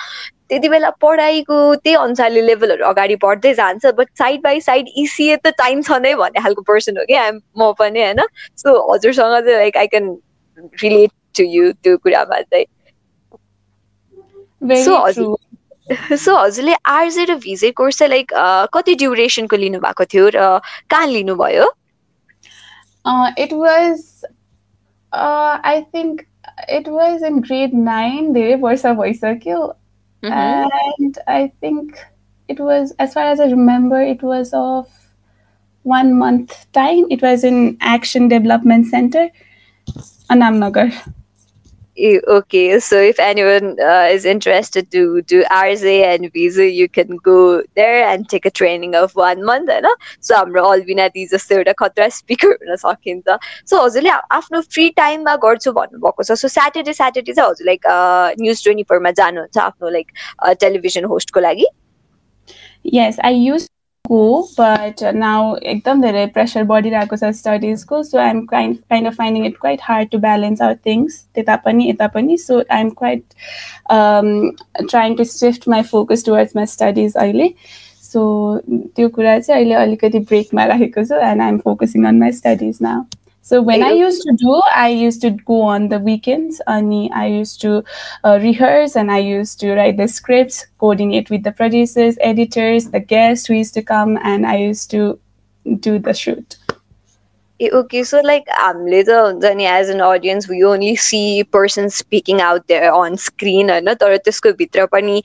त्यति 0.50 0.70
बेला 0.70 0.90
पढाइको 1.02 1.58
त्यही 1.76 1.96
अनुसारले 1.96 2.42
लेभलहरू 2.42 2.86
अगाडि 2.86 3.16
बढ्दै 3.24 3.54
जान्छ 3.54 3.86
but 3.98 4.10
side 4.18 4.42
by 4.44 4.62
side 4.62 4.90
ECA 4.98 5.38
त 5.38 5.54
टाइम 5.58 5.82
छ 5.82 6.00
नै 6.06 6.14
भन्ने 6.16 6.42
खालको 6.42 6.62
पर्सन 6.70 6.98
हो 6.98 7.06
कि? 7.06 7.14
आइम 7.16 7.42
म 7.58 7.72
पनि 7.80 8.04
होइन? 8.04 8.22
सो 8.58 8.78
हजुरसँग 8.94 9.36
चाहिँ 9.42 9.58
like 9.58 9.78
I 9.78 9.88
can 9.88 10.16
relate 10.84 11.12
to 11.38 11.44
you 11.44 11.72
त्यो 11.84 11.98
कुरामा 11.98 12.42
चाहिँ। 12.42 12.66
सो 14.85 14.97
हजुर 15.05 16.17
सो 16.17 16.37
हजुरले 16.37 16.75
आरजे 16.87 17.25
र 17.25 17.35
भिजे 17.45 17.71
कोर्स 17.81 17.99
चाहिँ 17.99 18.11
लाइक 18.11 18.33
कति 18.75 18.95
ड्युरेसनको 19.03 19.57
लिनुभएको 19.57 20.05
थियो 20.15 20.29
र 20.35 20.59
कहाँ 20.91 21.07
लिनुभयो 21.07 21.73
it 23.39 23.53
was 23.53 24.05
I 25.13 25.81
think 25.95 26.23
it 26.71 26.89
was 26.89 27.25
in 27.25 27.41
grade 27.41 27.75
nine 27.75 28.33
धेरै 28.33 28.55
वर्ष 28.63 28.87
भइसक्यो 29.03 29.67
and 30.23 31.19
I 31.29 31.49
think 31.49 31.97
it 32.49 32.61
was 32.61 32.93
as 32.99 33.15
far 33.15 33.25
as 33.33 33.41
i 33.41 33.47
remember 33.51 34.01
it 34.03 34.23
was 34.23 34.53
of 34.53 34.87
one 35.85 36.13
month 36.15 36.55
time 36.73 37.07
it 37.09 37.23
was 37.23 37.45
in 37.45 37.61
action 37.93 38.27
development 38.29 38.89
center 38.95 39.23
anamnagar 40.31 40.87
okay 42.29 42.81
so 42.81 42.99
if 42.99 43.19
anyone 43.21 43.79
uh, 43.81 44.09
is 44.11 44.25
interested 44.25 44.91
to 44.91 45.23
do 45.23 45.45
RZA 45.45 46.15
and 46.15 46.33
visa 46.33 46.69
you 46.71 46.89
can 46.89 47.17
go 47.17 47.63
there 47.75 48.07
and 48.07 48.29
take 48.29 48.47
a 48.47 48.51
training 48.51 48.95
of 48.95 49.15
one 49.15 49.45
month 49.45 49.69
होइन 49.71 49.87
सो 50.23 50.37
हाम्रो 50.37 50.63
Albina 50.65 51.09
दी 51.09 51.27
जस्तो 51.33 51.55
एउटा 51.55 51.73
खतरा 51.79 52.09
speaker 52.19 52.49
हुन 52.49 52.77
सकिन्छ 52.77 53.39
सो 53.71 53.83
हजुरले 53.85 54.11
आफ्नो 54.39 54.61
free 54.61 54.89
टाइममा 54.97 55.37
गर्छु 55.45 55.73
भन्नुभएको 55.73 56.23
छ 56.23 56.39
सो 56.43 56.49
स्याटरडे 56.49 56.93
स्याटरडे 56.93 57.33
चाहिँ 57.33 57.51
हजुर 57.51 57.67
लाइक 57.67 57.87
न्युज 58.41 58.63
ट्वेन्टी 58.65 58.83
फोरमा 58.89 59.11
जानुहुन्छ 59.21 59.59
आफ्नो 59.67 59.91
लाइक 59.99 60.13
टेलिभिजन 60.61 61.05
होस्टको 61.15 61.41
लागि 61.41 61.67
yes 62.95 63.21
I 63.25 63.45
use 63.49 63.69
go, 64.05 64.49
but 64.57 65.03
now 65.15 65.57
ekdam 65.73 66.01
धेरै 66.05 66.25
pressure 66.37 66.63
बढिरहेको 66.71 67.17
छ 67.17 67.31
स्टडिजको 67.41 68.03
सो 68.03 68.19
आइ 68.19 68.31
M 68.31 68.41
kind 68.47 68.79
kind 68.91 69.09
of 69.09 69.15
finding 69.17 69.45
it 69.47 69.57
quite 69.61 69.81
hard 69.83 70.11
to 70.11 70.19
balance 70.19 70.63
our 70.63 70.75
things 70.87 71.21
त्यता 71.35 71.57
पनि 71.67 71.89
यता 71.91 72.07
पनि 72.17 72.39
सो 72.39 72.59
I 72.71 72.81
am 72.81 72.91
quite 73.03 73.23
trying 74.89 75.17
to 75.17 75.25
shift 75.27 75.69
my 75.69 75.83
focus 75.93 76.25
towards 76.27 76.57
my 76.57 76.67
studies 76.75 77.17
अहिले 77.17 77.49
सो 78.03 78.27
त्यो 78.97 79.09
कुरा 79.09 79.39
चाहिँ 79.39 79.61
अहिले 79.61 79.75
अलिकति 79.85 80.19
ब्रेकमा 80.33 80.65
राखेको 80.75 81.05
छु 81.05 81.25
end 81.31 81.43
I 81.43 81.49
M 81.49 81.59
focusing 81.69 82.07
on 82.07 82.19
my 82.21 82.33
studies 82.41 82.79
now 82.83 83.05
So 83.45 83.61
when 83.61 83.83
I 83.83 83.91
used 83.91 84.23
to 84.23 84.33
do, 84.37 84.63
I 84.77 84.91
used 84.91 85.23
to 85.23 85.31
go 85.31 85.63
on 85.63 85.89
the 85.89 85.99
weekends 85.99 86.61
and 86.69 87.11
I 87.13 87.27
used 87.27 87.61
to 87.63 87.83
uh, 88.23 88.39
rehearse 88.41 88.95
and 88.95 89.11
I 89.11 89.19
used 89.19 89.59
to 89.61 89.75
write 89.75 89.97
the 89.97 90.07
scripts, 90.07 90.67
coordinate 90.79 91.31
with 91.31 91.43
the 91.43 91.51
producers, 91.51 92.17
editors, 92.21 92.91
the 92.91 93.01
guests 93.01 93.47
who 93.47 93.55
used 93.55 93.75
to 93.75 93.83
come, 93.83 94.19
and 94.23 94.47
I 94.47 94.57
used 94.57 94.91
to 94.93 95.19
do 95.81 95.99
the 95.99 96.15
shoot. 96.15 96.59
Okay, 97.61 98.05
so 98.05 98.21
like 98.21 98.49
um, 98.51 98.87
later 98.87 99.37
as 99.45 99.89
an 99.91 100.01
audience, 100.01 100.49
we 100.49 100.63
only 100.65 100.95
see 100.97 101.43
persons 101.45 101.95
speaking 101.95 102.41
out 102.41 102.67
there 102.69 102.93
on 102.93 103.17
screen. 103.17 103.69
होइन 103.69 103.95
तर 103.95 104.17
त्यसको 104.17 104.53
भित्र 104.57 104.87
पनि 104.95 105.23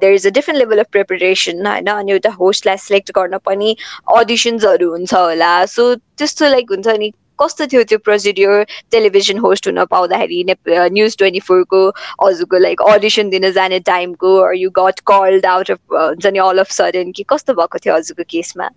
there 0.00 0.12
is 0.12 0.24
a 0.24 0.30
different 0.30 0.60
level 0.60 0.78
of 0.78 0.90
preparation 0.90 1.66
होइन 1.66 1.86
अनि 1.86 2.12
एउटा 2.12 2.30
होस्टलाई 2.38 2.76
select 2.86 3.12
गर्न 3.18 3.38
पनि 3.44 3.76
अडिसन्सहरू 4.16 4.90
हुन्छ 4.90 5.14
होला 5.14 5.66
सो 5.66 5.94
त्यस्तो 5.94 6.48
लाइक 6.48 6.70
हुन्छ 6.70 6.96
नि 6.98 7.12
कस्तो 7.41 7.65
थियो 7.67 7.83
त्यो 7.83 7.97
प्रोसिड्योर 8.03 8.63
टेलिभिजन 8.91 9.37
होस्ट 9.37 9.67
हुन 9.67 9.85
पाउँदाखेरि 9.91 10.43
न्युज 10.67 11.17
ट्वेन्टी 11.17 11.39
फोरको 11.47 11.81
हजुरको 12.23 12.57
लाइक 12.57 12.81
अडिसन 12.89 13.29
दिन 13.29 13.51
जाने 13.51 13.79
टाइमको 13.93 14.35
you 14.53 14.69
got 14.79 14.99
called 15.07 15.45
out 15.45 15.71
of 15.71 15.79
हुन्छ 15.93 16.25
नि 16.27 16.39
अल 16.39 16.59
अफ 16.59 16.71
सडन 16.71 17.11
कि 17.15 17.25
कस्तो 17.29 17.53
भएको 17.53 17.77
थियो 17.85 17.95
हजुरको 17.95 18.23
केसमा? 18.29 18.69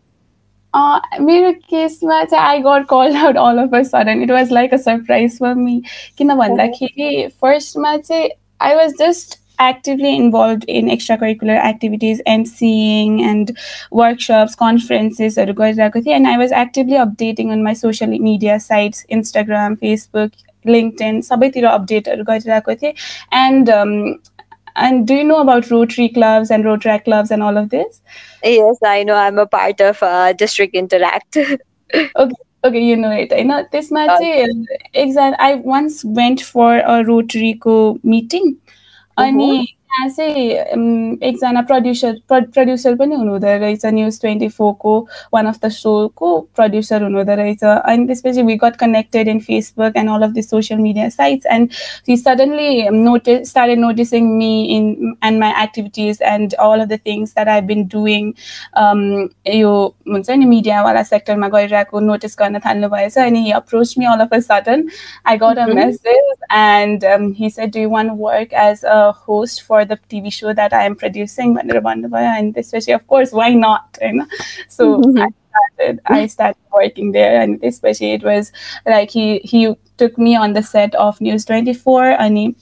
मेरो 1.21 1.53
केसमा 1.53 2.23
चाहिँ 2.25 2.45
I 2.45 2.59
got 2.61 2.87
call 2.91 3.17
out 3.17 3.37
all 3.37 3.59
of 3.59 3.75
a 3.75 3.83
sudden 3.89 4.23
it 4.23 4.31
was 4.31 4.53
like 4.53 4.75
a 4.75 4.77
surprise 4.77 5.39
for 5.39 5.55
me 5.55 5.83
किन 6.19 6.35
भन्दाखेरि 6.35 7.27
फर्स्टमा 7.41 7.97
चाहिँ 7.97 8.31
I 8.61 8.75
was 8.75 8.95
just 8.99 9.42
actively 9.60 10.16
involved 10.16 10.64
in 10.68 10.88
extracurricular 10.88 11.58
activities, 11.58 12.22
MCing 12.28 13.22
and 13.22 13.58
workshops, 13.92 14.56
conferences, 14.56 15.38
and 15.38 16.28
I 16.28 16.38
was 16.38 16.52
actively 16.52 16.94
updating 16.94 17.52
on 17.52 17.64
my 17.64 17.74
social 17.74 18.08
media 18.08 18.60
sites, 18.60 19.06
Instagram, 19.12 19.80
Facebook, 19.80 20.32
LinkedIn, 20.66 21.22
सबैतिर 21.24 21.66
अपडेटहरू 21.66 22.24
गरिरहेको 22.24 22.76
थिएँ 22.82 22.94
and 23.32 23.70
um, 23.70 24.20
and 24.76 25.08
do 25.08 25.16
you 25.16 25.24
know 25.24 25.40
about 25.40 25.70
Rotary 25.72 26.10
clubs 26.10 26.52
and 26.52 26.66
Rotaract 26.66 27.06
clubs 27.06 27.32
and 27.32 27.42
all 27.42 27.58
of 27.58 27.70
this? 27.70 28.02
Yes, 28.44 28.78
I 28.84 29.04
know. 29.04 29.16
I'm 29.16 29.40
a 29.40 29.48
part 29.48 29.82
of 29.82 30.04
uh, 30.04 30.34
District 30.34 30.76
Interact. 30.76 31.38
okay. 32.16 32.36
Okay, 32.64 32.84
you 32.84 32.96
know 32.98 33.12
it. 33.12 33.32
I 33.32 33.44
know 33.44 33.66
this 33.72 33.92
much. 33.92 34.10
Exam. 34.94 35.36
I 35.40 35.56
once 35.56 36.04
went 36.04 36.42
for 36.42 36.80
a 36.80 37.04
Rotary 37.06 37.54
co 37.54 38.00
meeting 38.04 38.58
I 39.17 39.31
mean, 39.33 39.69
चाहिँ 39.98 40.50
एकजना 41.24 41.62
producer 41.62 42.20
producer 42.30 42.96
पनि 42.96 43.16
हुनुहुँदो 43.16 43.48
रहेछ 43.48 43.86
news 43.88 44.20
twenty 44.22 44.48
फोरको 44.50 45.00
one 45.34 45.46
of 45.46 45.60
the 45.66 45.70
सोको 45.70 46.40
producer 46.56 47.04
हुनुहुँदो 47.04 47.36
रहेछ 47.36 47.64
अनि 47.64 48.06
त्यसपछि 48.08 48.42
we 48.42 48.56
got 48.56 48.76
connected 48.76 49.28
in 49.28 49.40
Facebook 49.40 49.98
and 49.98 50.10
all 50.10 50.22
of 50.22 50.32
the 50.32 50.42
social 50.42 50.80
media 50.80 51.08
sites 51.10 51.46
and 51.52 51.70
he 52.10 52.18
suddenly 52.18 52.90
notice 52.90 53.50
started 53.50 53.80
noticing 53.80 54.30
me 54.34 54.52
in 54.76 55.16
and 55.26 55.40
my 55.40 55.64
activities 55.64 56.22
and 56.24 56.54
all 56.60 56.82
of 56.82 56.88
the 56.88 57.00
things 57.08 57.34
that 57.34 57.48
I 57.48 57.62
been 57.64 57.86
doing 57.88 58.32
यो 59.56 59.74
हुन्छ 60.10 60.30
नि 60.30 60.46
मिडियावाला 60.46 61.04
सेक्टरमा 61.06 61.48
गरिरहेको 61.50 62.00
notice 62.02 62.38
गर्न 62.40 62.60
थाल्नु 62.66 62.90
भएछ 62.90 63.18
अनि 63.18 63.44
हि 63.46 63.52
approach 63.54 63.96
me 64.00 64.06
all 64.06 64.20
of 64.20 64.34
a 64.34 64.40
sudden 64.42 64.88
I 65.26 65.38
got 65.38 65.58
a 65.60 65.66
message 65.74 66.34
and 66.54 67.06
हि 67.40 67.50
said 67.50 67.72
do 67.72 67.90
one 67.90 68.10
work 68.20 68.54
as 68.60 68.86
a 68.86 69.02
host 69.28 69.66
for 69.68 69.81
the 69.85 69.99
TV 70.11 70.33
show 70.33 70.53
that 70.53 70.73
I 70.73 70.85
am 70.85 70.97
producing, 70.97 71.57
and 71.59 72.57
especially, 72.57 72.93
of 72.93 73.07
course, 73.07 73.33
why 73.33 73.55
not? 73.55 73.99
You 74.01 74.13
know? 74.15 74.27
So 74.69 75.01
mm-hmm. 75.01 75.19
I 75.19 75.29
started, 75.51 76.01
I 76.07 76.27
started 76.27 76.63
working 76.73 77.13
there, 77.13 77.41
and 77.41 77.63
especially 77.63 78.13
it 78.13 78.23
was 78.23 78.53
like 78.87 79.11
he 79.11 79.39
he 79.39 79.75
took 79.99 80.19
me 80.19 80.37
on 80.37 80.53
the 80.53 80.63
set 80.63 80.95
of 80.95 81.21
News 81.21 81.45
24, 81.45 82.05
and 82.05 82.37
he 82.37 82.57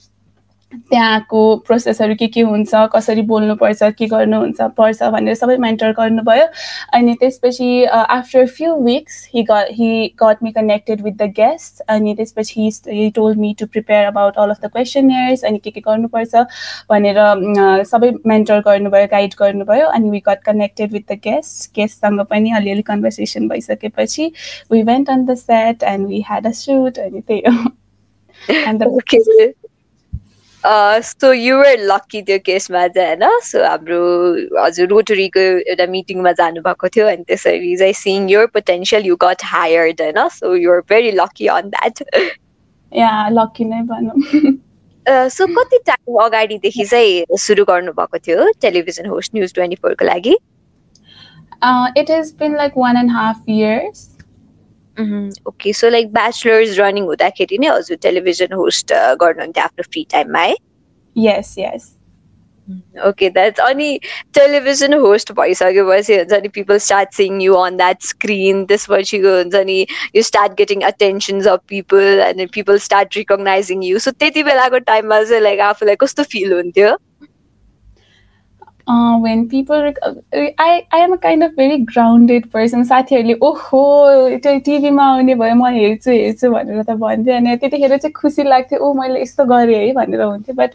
त्यहाँको 0.73 1.39
प्रोसेसहरू 1.67 2.15
के 2.15 2.27
के 2.27 2.41
हुन्छ 2.41 2.87
कसरी 2.93 3.21
बोल्नुपर्छ 3.29 3.83
के 3.97 4.05
गर्नुहुन्छ 4.07 4.61
पर्छ 4.77 5.03
भनेर 5.13 5.35
सबै 5.35 5.57
मेन्टर 5.57 5.91
गर्नुभयो। 5.93 6.45
अनि 6.93 7.13
त्यसपछि 7.19 7.83
after 7.85 8.45
few 8.47 8.75
weeks 8.83 9.17
he 9.33 9.45
he 9.49 9.89
got 10.23 10.43
me 10.43 10.51
connected 10.51 11.01
with 11.01 11.13
the 11.13 11.29
guest 11.39 11.81
अनि 11.89 12.15
त्यसपछि 12.15 12.69
he 12.87 13.09
told 13.15 13.39
me 13.39 13.53
to 13.59 13.65
prepare 13.65 14.05
about 14.05 14.37
all 14.37 14.49
of 14.49 14.61
the 14.63 14.69
questionnaires 14.73 15.43
अनि 15.45 15.57
के 15.57 15.71
के 15.71 15.81
गर्नुपर्छ 15.81 16.45
भनेर 16.89 17.83
सबै 17.91 18.11
मेन्टर 18.27 18.59
गर्नुभयो 18.67 19.07
गाइड 19.11 19.33
गर्नुभयो। 19.39 19.87
अनि 19.87 20.09
we 20.09 20.21
got 20.29 20.43
connected 20.45 20.91
with 20.93 21.11
the 21.11 21.19
guest 21.23 21.71
गेस्टसँग 21.75 22.25
पनि 22.29 22.51
अलिअलि 22.57 22.81
कन्भर्सेसन 22.91 23.47
भइसकेपछि 23.47 24.31
we 24.71 24.83
went 24.83 25.09
on 25.09 25.25
the 25.25 25.35
set 25.35 25.83
and 25.83 26.07
we 26.07 26.21
had 26.29 26.47
a 26.47 26.51
shoot 26.61 26.99
अनि 26.99 27.21
त्यही 27.21 27.41
हो। 27.47 27.69
सो 30.64 31.32
युवर 31.32 31.76
लक्की 31.80 32.20
त्यो 32.22 32.38
केसमा 32.44 32.86
चाहिँ 32.88 33.16
होइन 33.16 33.38
सो 33.42 33.64
हाम्रो 33.64 34.00
हजुर 34.56 34.88
रोटरीको 34.88 35.40
एउटा 35.40 35.86
मिटिङमा 35.86 36.32
जानुभएको 36.32 36.88
थियो 36.88 37.06
अनि 37.06 37.24
त्यसरी 37.24 37.76
चाहिँ 37.76 37.92
seeing 37.94 38.28
your 38.30 38.46
potential 38.54 39.06
you 39.06 39.16
got 39.20 39.44
hired 39.44 40.00
होइन 40.00 40.28
so 40.30 40.54
you're 40.56 40.80
very 40.88 41.12
lucky 41.12 41.46
on 41.54 41.70
that 41.70 42.02
yeah 42.92 43.28
lucky 43.28 43.64
नै 43.64 43.82
भनौँ 43.82 45.28
सो 45.30 45.46
कति 45.52 45.78
टाइम 45.86 46.18
अगाडिदेखि 46.22 46.84
चाहिँ 46.84 47.38
सुरु 47.38 47.64
गर्नुभएको 47.64 48.18
थियो 48.18 48.50
टेलिभिजन 48.60 49.06
होस्ट 49.06 49.34
न्युज 49.34 49.54
ट्वेन्टी 49.54 49.76
फोरको 49.82 50.04
लागि 50.04 50.36
it 51.96 52.10
has 52.10 52.34
been 52.38 52.56
like 52.56 52.72
one 52.76 52.96
and 52.96 53.10
half 53.10 53.44
years 53.48 54.09
okay 55.47 55.73
so 55.73 55.89
like 55.89 56.11
bachelor's 56.13 56.77
running 56.79 57.03
हुँदाखेरि 57.05 57.57
नै 57.57 57.67
हजुर 57.67 57.97
टेलिभिजन 58.01 58.53
होस्ट 58.53 58.93
गर्नुहुन्थ्यो 59.21 59.63
आफ्नो 59.63 59.83
फ्री 59.91 60.05
टाइममा 60.11 60.39
है 60.39 60.55
यस 61.15 61.55
यस 61.59 61.89
ओके 63.07 63.29
द्याट्स 63.29 63.59
अनि 63.59 63.99
टेलिभिजन 64.33 64.93
होस्ट 64.93 65.31
भइसकेपछि 65.39 66.15
हुन्छ 66.15 66.33
नि 66.33 66.47
people 66.47 66.77
start 66.77 67.13
seeing 67.13 67.41
you 67.41 67.53
on 67.53 67.77
that 67.77 68.01
screen 68.01 68.65
त्यसपछिको 68.65 69.35
हुन्छ 69.37 69.55
नि 69.65 69.85
you 70.15 70.23
start 70.23 70.57
getting 70.57 70.81
attentions 70.91 71.47
of 71.47 71.59
people 71.67 72.21
and 72.27 72.49
people 72.53 72.77
start 72.87 73.17
recognising 73.17 73.83
you 73.83 73.99
so 73.99 74.11
त्यति 74.11 74.43
बेलाको 74.43 74.79
टाइममा 74.91 75.23
चाहिँ 75.23 75.41
लाइक 75.43 75.59
आफूलाई 75.69 75.95
कस्तो 76.01 76.23
फिल 76.23 76.53
हुन्थ्यो? 76.53 76.97
Uh, 78.91 79.17
when 79.23 79.47
people 79.49 79.81
uh, 79.87 80.13
I, 80.57 80.85
I 80.91 80.99
am 80.99 81.13
a 81.13 81.17
kind 81.17 81.43
of 81.47 81.55
very 81.55 81.77
grounded 81.91 82.49
person. 82.53 82.83
साथीहरूले 82.91 83.35
ओहो 83.47 83.81
त्यो 84.43 84.59
टिभीमा 84.65 85.03
आउने 85.11 85.35
भयो 85.41 85.55
म 85.55 85.69
हेर्छु 85.75 86.11
हेर्छु 86.11 86.51
भनेर 86.51 86.81
त 86.83 86.95
भन्थेँ 87.03 87.35
अनि 87.35 87.55
त्यतिखेर 87.63 87.97
चाहिँ 87.97 88.13
खुसी 88.19 88.43
लाग्थ्यो 88.43 88.79
ओ 88.79 88.93
मैले 88.99 89.21
यस्तो 89.21 89.45
गरेँ 89.51 89.77
है 89.77 89.91
भनेर 89.99 90.21
हुन्थ्यो। 90.21 90.55
But 90.55 90.71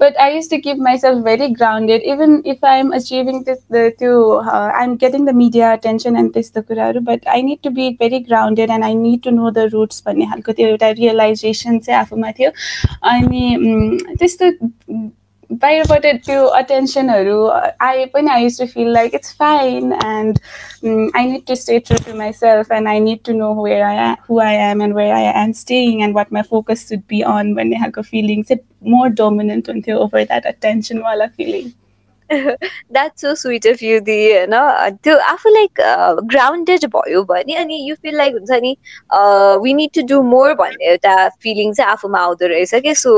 but 0.00 0.16
I 0.26 0.34
used 0.34 0.50
to 0.50 0.58
keep 0.66 0.78
myself 0.88 1.24
very 1.24 1.48
grounded 1.60 2.02
even 2.14 2.42
if 2.54 2.64
I 2.72 2.78
am 2.80 2.90
achieving 3.00 3.42
त्यो 3.48 4.12
I 4.50 4.84
am 4.84 4.94
getting 5.04 5.24
the 5.26 5.34
media 5.42 5.72
attention 5.72 6.16
and 6.16 6.32
त्यस्तो 6.34 6.62
कुराहरू 6.68 7.00
but 7.10 7.28
I 7.34 7.42
need 7.42 7.58
to 7.64 7.70
be 7.80 7.88
very 8.00 8.20
grounded 8.30 8.70
and 8.70 8.84
I 8.84 8.94
need 9.02 9.22
to 9.24 9.30
know 9.40 9.50
the 9.50 9.68
roots 9.72 10.02
भन्ने 10.06 10.26
खालको 10.30 10.52
त्यो 10.52 10.68
एउटा 10.68 10.90
realisation 11.02 11.78
चाहिँ 11.78 12.00
आफूमा 12.00 12.30
थियो। 12.38 12.50
अनि 13.12 13.44
त्यस्तो 14.18 14.50
बाहिरबाट 15.53 16.05
त्यो 16.25 16.43
अटेन्सनहरू 16.55 17.37
आए 17.81 18.05
पनि 18.13 18.29
I 18.31 18.43
use 18.43 18.57
to 18.59 18.65
feel 18.65 18.91
like 18.93 19.15
it's 19.15 19.33
fine 19.35 19.93
and 19.93 20.39
I 21.15 21.25
need 21.25 21.45
to 21.47 21.55
stay 21.55 21.79
true 21.87 21.97
to 22.05 22.17
my 22.17 22.33
self 22.33 22.71
and 22.71 22.87
I 22.87 22.99
need 22.99 23.19
to 23.25 23.33
know 23.33 23.53
where 23.63 23.81
I 23.83 24.13
who 24.29 24.39
I 24.41 24.55
am 24.69 24.81
and 24.81 24.95
where 24.95 25.13
I 25.13 25.25
am 25.43 25.51
staying 25.61 26.03
and 26.03 26.15
what 26.15 26.33
my 26.33 26.43
focus 26.49 26.87
should 26.89 27.01
be 27.09 27.21
on 27.31 27.53
भन्ने 27.55 27.79
खालको 27.79 28.01
feeling 28.01 28.43
चाहिँ 28.43 28.91
more 28.91 29.09
dominant 29.15 29.69
हुन्थ्यो 29.69 29.97
over 29.99 30.23
that 30.23 30.45
अटेन्सनवाला 30.47 31.27
feeling 31.27 31.71
that's 32.30 33.20
so 33.20 33.34
sweet 33.34 33.66
of 33.66 33.82
you 33.82 33.98
दि 34.00 34.16
होइन 34.24 34.54
त्यो 35.04 35.16
आफू 35.24 35.50
like 35.50 35.80
grounded 36.26 36.84
भयो 36.88 37.22
भने 37.24 37.54
अनि 37.54 37.78
यु 37.88 37.94
फिल 37.96 38.16
लाइक 38.16 38.34
हुन्छ 38.34 38.60
नि 38.62 38.76
we 39.62 39.74
need 39.74 39.90
to 39.94 40.02
do 40.06 40.22
more 40.24 40.54
भन्ने 40.54 40.90
एउटा 40.90 41.16
फिलिङ 41.42 41.72
चाहिँ 41.72 41.90
आफूमा 41.92 42.20
आउँदो 42.20 42.46
रहेछ 42.46 42.74
क्या 42.76 42.94
सो 42.96 43.14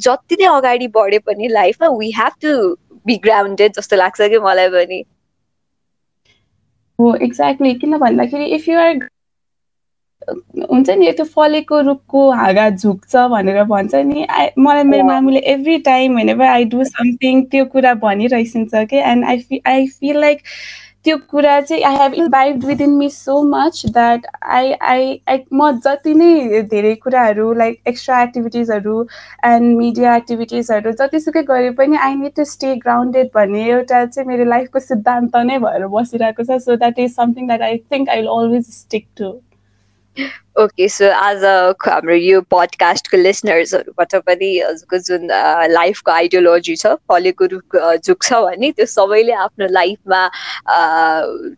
जति 0.00 0.36
नै 0.40 0.46
अगाडि 0.48 0.88
बढे 0.90 1.18
पनि 1.26 1.48
लाइफमा 1.50 1.88
we 1.98 2.10
have 2.16 2.32
to 2.42 2.54
be 3.06 3.16
grounded 3.20 3.72
जस्तो 3.76 3.96
लाग्छ 3.96 4.20
कि 4.24 4.38
मलाई 4.40 4.68
पनि 4.70 5.02
हो 6.98 7.14
एक्ज्याक्टली 7.22 7.74
किन 7.76 7.98
भन्दाखेरि 7.98 8.44
इफ 8.54 8.68
यु 8.68 8.78
आर 8.80 9.08
हुन्छ 10.70 10.90
नि 10.90 11.12
त्यो 11.12 11.24
फलेको 11.34 11.80
रुखको 11.88 12.30
हाँगा 12.40 12.68
झुक्छ 12.70 13.16
भनेर 13.32 13.62
भन्छ 13.72 13.94
नि। 13.94 14.26
मलाई 14.58 14.84
मेरो 14.84 15.04
मामुले 15.06 15.40
every 15.54 15.78
time 15.88 16.16
when 16.16 16.40
I 16.42 16.64
do 16.76 16.84
something 16.84 17.42
त्यो 17.50 17.64
कुरा 17.74 17.94
भनिरहेछ 18.06 18.70
कि? 18.74 18.96
एन्ड 18.96 19.24
आई 19.24 19.38
फि 19.38 19.60
आई 19.66 19.86
फिल 19.98 20.20
लाइक 20.20 20.40
त्यो 21.04 21.16
कुरा 21.30 21.60
चाहिँ 21.60 21.82
I 21.84 21.96
have 21.96 22.12
imbibe 22.14 22.64
within 22.64 22.90
me 22.96 23.08
so 23.10 23.42
much 23.44 23.82
that 23.86 24.26
I 24.56 24.70
I 24.90 25.20
I 25.28 25.38
म 25.52 25.70
जति 25.84 26.14
नै 26.14 26.60
धेरै 26.70 26.94
कुराहरू 26.94 27.52
लाइक 27.54 27.80
एक्स्ट्रा 27.88 28.22
एक्टिभिटिजहरू 28.22 29.02
एन्ड 29.46 29.76
मिडिया 29.78 30.14
एक्टिभिटिजहरू 30.16 30.92
जतिसुकै 31.00 31.42
गरे 31.50 31.70
पनि 31.80 31.96
I 32.06 32.14
need 32.14 32.34
to 32.36 32.44
stay 32.44 32.74
grounded 32.84 33.30
भन्ने 33.34 33.68
एउटा 33.70 34.04
चाहिँ 34.04 34.28
मेरो 34.28 34.44
लाइफको 34.50 34.78
सिद्धान्त 34.80 35.36
नै 35.36 35.58
भएर 35.58 35.86
बसिरहेको 35.96 36.44
छ। 36.44 36.62
So 36.62 36.76
that 36.76 36.98
is 36.98 37.14
something 37.16 37.46
that 37.46 37.62
I 37.70 37.78
think 37.92 38.08
I 38.08 38.20
will 38.20 38.28
always 38.38 38.70
stick 38.74 39.06
to 39.18 39.32
okay 40.60 40.88
so 40.88 41.08
आज 41.16 41.44
हाम्रो 41.84 42.14
यो 42.14 42.40
पडकास्टको 42.50 43.16
लिसनर्सहरूबाट 43.16 44.14
पनि 44.24 44.48
हजुरको 44.58 44.98
जुन 44.98 45.28
लाइफको 45.72 46.10
आइडियोलोजी 46.12 46.74
छ 46.76 46.92
फलेको 47.08 47.46
रुख 47.52 47.76
झुक्छ 47.76 48.32
भने 48.32 48.70
त्यो 48.72 48.86
सबैले 48.86 49.32
आफ्नो 49.44 49.66
लाइफमा 49.70 50.18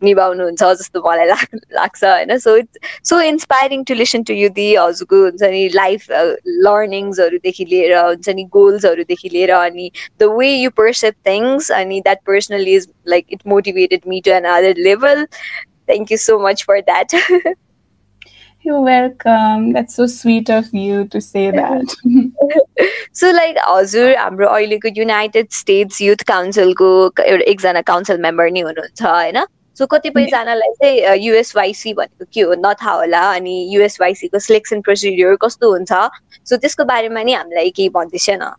निभाउनुहुन्छ 0.03 0.63
जस्तो 0.81 1.01
मलाई 1.07 1.27
लाग्छ 1.27 2.03
होइन? 2.03 2.37
So 2.37 2.55
it's 2.57 3.09
so 3.09 3.19
inspiring 3.21 3.83
to 3.83 3.93
listen 3.93 4.23
to 4.23 4.33
you 4.33 4.49
दि 4.49 4.69
हजुरको 4.75 5.21
हुन्छ 5.23 5.51
नि 5.55 5.67
लाइफ 5.73 6.07
लर्निङ्सहरूदेखि 6.69 7.65
लिएर 7.65 7.97
हुन्छ 7.97 8.29
नि 8.29 8.43
गोल्सहरूदेखि 8.53 9.29
लिएर 9.33 9.51
अनि 9.51 9.91
the 10.19 10.31
way 10.37 10.53
you 10.53 10.69
perceive 10.77 11.15
things 11.27 11.71
अनि 11.71 11.99
that 12.01 12.23
personally 12.27 12.75
is 12.75 12.87
like 13.07 13.25
it 13.29 13.45
motivated 13.47 14.01
me 14.07 14.21
to 14.25 14.31
another 14.55 14.83
level 14.89 15.25
thank 15.25 16.11
you 16.11 16.17
so 16.21 16.39
much 16.47 16.63
for 16.63 16.81
that 16.81 17.55
You're 18.64 18.80
welcome. 18.80 19.72
That's 19.72 19.94
so 19.94 20.06
sweet 20.06 20.50
of 20.50 20.72
you 20.74 21.06
to 21.06 21.20
say 21.20 21.50
that. 21.50 21.94
so 23.12 23.30
like 23.32 23.56
हजुर 23.66 24.16
हाम्रो 24.16 24.48
अहिलेको 24.48 24.88
United 24.96 25.48
states 25.60 26.00
youth 26.02 26.22
काउन्सिलको 26.28 26.90
एउटा 27.24 27.50
एकजना 27.52 27.80
council 27.92 28.20
member 28.26 28.50
नै 28.56 28.60
हुनुहुन्छ 28.60 29.02
होइन 29.02 29.40
सो 29.76 29.86
कतिपयजनालाई 29.86 30.72
चाहिँ 30.82 31.16
USYC 31.24 31.92
भनेको 32.00 32.24
के 32.34 32.40
हो 32.40 32.54
नथाहा 32.64 32.94
होला 32.94 33.22
अनि 33.32 33.54
युएसवाइसीको 33.74 34.38
सिलेक्सन 34.46 34.80
प्रोसिड्युर 34.88 35.36
कस्तो 35.42 35.70
हुन्छ 35.72 35.92
सो 36.50 36.56
त्यसको 36.56 36.84
बारेमा 36.92 37.22
नि 37.22 37.32
हामीलाई 37.32 37.70
केही 37.76 37.88
भन्दैछ 37.96 38.28
न 38.30 38.52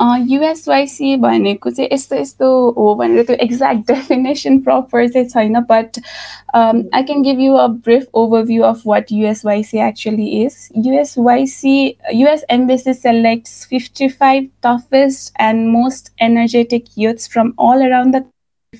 युएसवाइसी 0.00 1.16
भनेको 1.22 1.70
चाहिँ 1.70 1.88
यस्तो 1.92 2.16
यस्तो 2.16 2.46
हो 2.76 2.94
भनेर 2.94 3.24
त्यो 3.24 3.36
एक्ज्याक्ट 3.44 3.80
डेफिनेसन 3.90 4.58
प्रपर 4.62 5.08
चाहिँ 5.08 5.28
छैन 5.28 5.60
but 5.70 5.98
I 6.54 7.02
can 7.02 7.22
give 7.22 7.40
you 7.40 7.54
a 7.54 7.66
brief 7.86 8.06
overview 8.22 8.62
of 8.62 8.82
what 8.86 9.12
USYC 9.12 9.78
actually 9.88 10.26
is 10.42 10.56
USYC 10.86 11.76
US 12.14 12.44
embassy 12.50 12.94
selects 12.94 13.64
fifty 13.70 14.08
five 14.08 14.48
toughest 14.66 15.40
and 15.40 15.68
most 15.72 16.12
energetic 16.22 16.84
youths 16.98 17.30
from 17.32 17.52
all 17.60 17.86
around 17.86 18.16
the 18.16 18.24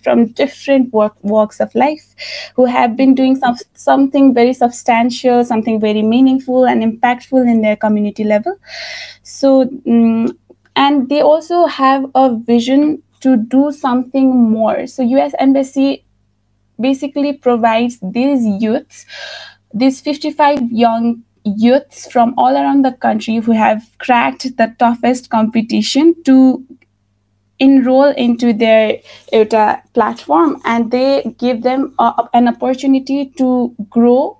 from 0.05 0.27
different 0.27 0.93
work, 0.93 1.15
walks 1.23 1.59
of 1.59 1.75
life 1.75 2.03
who 2.55 2.65
have 2.65 2.97
been 2.97 3.13
doing 3.13 3.35
some, 3.37 3.57
something 3.75 4.33
very 4.33 4.53
substantial, 4.53 5.45
something 5.45 5.81
very 5.81 6.03
meaningful 6.03 6.65
and 6.65 6.81
impactful 6.81 7.51
in 7.51 7.61
their 7.61 7.75
community 7.77 8.23
level. 8.23 8.57
So, 9.25 9.63
um, 9.89 10.39
and 10.76 11.10
they 11.10 11.22
also 11.22 11.66
have 11.66 12.06
a 12.16 12.36
vision 12.36 13.02
to 13.22 13.38
do 13.38 13.72
something 13.72 14.36
more. 14.36 14.88
So 14.88 15.04
us 15.04 15.34
embassy 15.40 16.06
basically 16.80 17.34
provides 17.34 18.00
these 18.02 18.46
youths 18.46 19.06
these 19.76 20.00
55 20.00 20.72
young 20.72 21.22
youths 21.44 22.10
from 22.12 22.34
all 22.38 22.56
around 22.56 22.84
the 22.84 22.94
country 22.94 23.36
who 23.38 23.52
have 23.52 23.84
cracked 24.00 24.58
the 24.58 24.74
toughest 24.80 25.30
competition 25.30 26.16
to 26.24 26.66
enroll 27.60 28.12
into 28.12 28.54
their 28.54 29.00
uh, 29.34 29.76
platform. 29.94 30.62
And 30.66 30.92
they 30.92 31.36
give 31.38 31.62
them 31.62 31.94
a, 32.00 32.28
an 32.34 32.48
opportunity 32.48 33.28
to 33.38 33.76
grow 33.90 34.38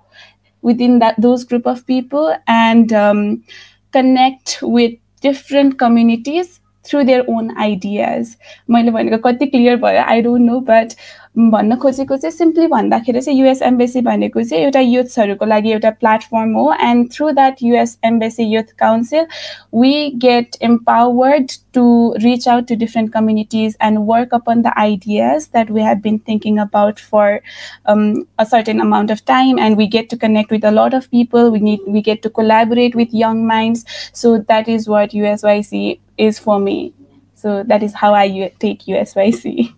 within 0.62 0.98
that 0.98 1.20
those 1.20 1.44
group 1.44 1.66
of 1.66 1.86
people 1.86 2.34
and 2.48 2.92
um, 2.92 3.44
connect 3.92 4.58
with 4.62 4.94
different 5.25 5.77
communities 5.77 6.59
through 6.85 7.03
their 7.05 7.23
own 7.29 7.49
ideas 7.63 8.35
मैले 8.69 8.91
भनेको 8.91 9.17
कति 9.29 9.45
clear 9.45 9.75
भयो 9.85 10.03
I 10.03 10.21
don't 10.21 10.45
know 10.45 10.59
but 10.69 10.93
भन्न 11.37 11.75
खोजेको 11.81 12.15
चाहिँ 12.17 12.31
simply 12.31 12.67
भन्दाखेरि 12.67 13.21
चाहिँ 13.21 13.39
US 13.39 13.61
embassy 13.61 14.01
भनेको 14.01 14.43
चाहिँ 14.43 14.63
एउटा 14.63 14.79
युथ्सहरूको 14.79 15.45
लागि 15.45 15.71
एउटा 15.71 15.89
प्लेटफर्म 15.99 16.53
हो 16.55 16.71
end 16.81 17.11
through 17.13 17.29
that 17.31 17.63
US 17.63 17.97
embassy 18.05 18.43
youth 18.53 18.73
council 18.79 19.25
we 19.75 20.09
get 20.21 20.55
empowered 20.63 21.51
to 21.73 21.85
reach 22.23 22.47
out 22.47 22.67
to 22.67 22.75
different 22.79 23.11
communities 23.13 23.77
end 23.83 23.99
work 24.07 24.33
upon 24.35 24.61
the 24.61 24.73
ideas 24.77 25.49
that 25.53 25.71
we 25.71 25.81
have 25.81 26.01
been 26.03 26.17
thinking 26.27 26.57
about 26.59 26.99
for 27.11 27.39
a 28.37 28.45
certain 28.45 28.79
amount 28.81 29.11
of 29.11 29.23
time 29.25 29.59
and 29.59 29.77
we 29.77 29.87
get 29.87 30.09
to 30.09 30.17
connect 30.17 30.51
with 30.51 30.63
a 30.63 30.71
lot 30.71 30.93
of 30.93 31.09
people 31.11 31.51
we 31.51 31.59
need 31.59 31.79
we 31.87 32.01
get 32.01 32.21
to 32.21 32.29
collaborate 32.29 32.95
with 32.95 33.13
young 33.13 33.45
minds 33.47 33.85
so 34.13 34.37
that 34.49 34.67
is 34.67 34.87
what 34.87 35.11
usyc 35.11 35.99
is 36.17 36.39
for 36.39 36.59
me 36.59 36.93
so 37.35 37.63
that 37.63 37.83
is 37.83 37.93
how 37.95 38.13
i 38.15 38.51
take 38.59 38.85
usyc 38.87 39.73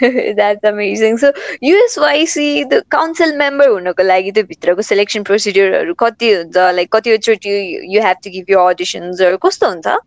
that's 0.00 0.66
amazing 0.68 1.16
so 1.16 1.32
USYC 1.62 2.64
the 2.64 2.82
council 2.90 3.36
member 3.38 3.68
हुनको 3.68 4.02
लागि 4.02 4.30
त्यो 4.32 4.44
भित्रको 4.54 4.82
selection 4.82 5.22
प्रोसिड्युरहरू 5.24 5.94
कति 6.04 6.32
हुन्छ? 6.34 6.56
Like 6.56 6.94
कतिचोटि 6.96 7.58
you 7.96 8.02
have 8.02 8.16
to 8.24 8.30
give 8.30 8.50
you 8.50 8.58
अडिसन्सहरू 8.68 9.36
कस्तो 9.46 9.68
हुन्छ? 9.68 9.98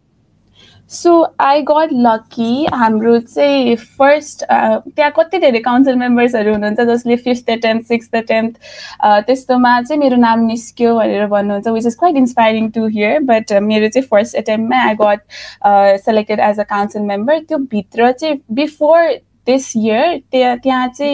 सो 0.92 1.12
आई 1.42 1.62
गट 1.68 1.90
lucky 1.92 2.66
हाम्रो 2.74 3.18
चाहिँ 3.20 3.76
फर्स्ट 3.76 4.44
त्यहाँ 4.44 5.12
कति 5.18 5.38
धेरै 5.40 5.60
काउन्सिल 5.60 5.96
मेम्बर्सहरू 5.98 6.52
हुनुहुन्छ? 6.54 6.80
जसले 6.90 7.16
फिफ्थ 7.26 7.50
एटेम्प 7.50 7.86
सिक्स्थ 7.86 8.16
एटेम्प 8.16 8.56
त्यस्तोमा 9.28 9.72
चाहिँ 9.82 10.00
मेरो 10.00 10.18
नाम 10.22 10.46
निस्क्यो 10.46 10.96
भनेर 10.96 11.26
भन्नुहुन्छ 11.28 11.68
which 11.68 11.86
is 11.86 11.96
quite 12.00 12.16
inspiring 12.18 12.70
to 12.78 12.86
hear 12.88 13.20
but 13.32 13.54
मेरो 13.70 13.88
चाहिँ 13.88 14.08
first 14.12 14.36
एटेम्पमै 14.44 14.78
I 14.88 14.96
got 15.02 16.02
selected 16.06 16.40
as 16.50 16.60
a 16.60 16.64
council 16.70 17.02
member 17.14 17.40
त्यो 17.40 17.58
भित्र 17.74 18.12
चाहिँ 18.12 18.42
बिफोर 18.52 19.10
this 19.46 19.66
year, 19.86 20.06
ત્યાં 20.64 20.90
જે 20.98 21.10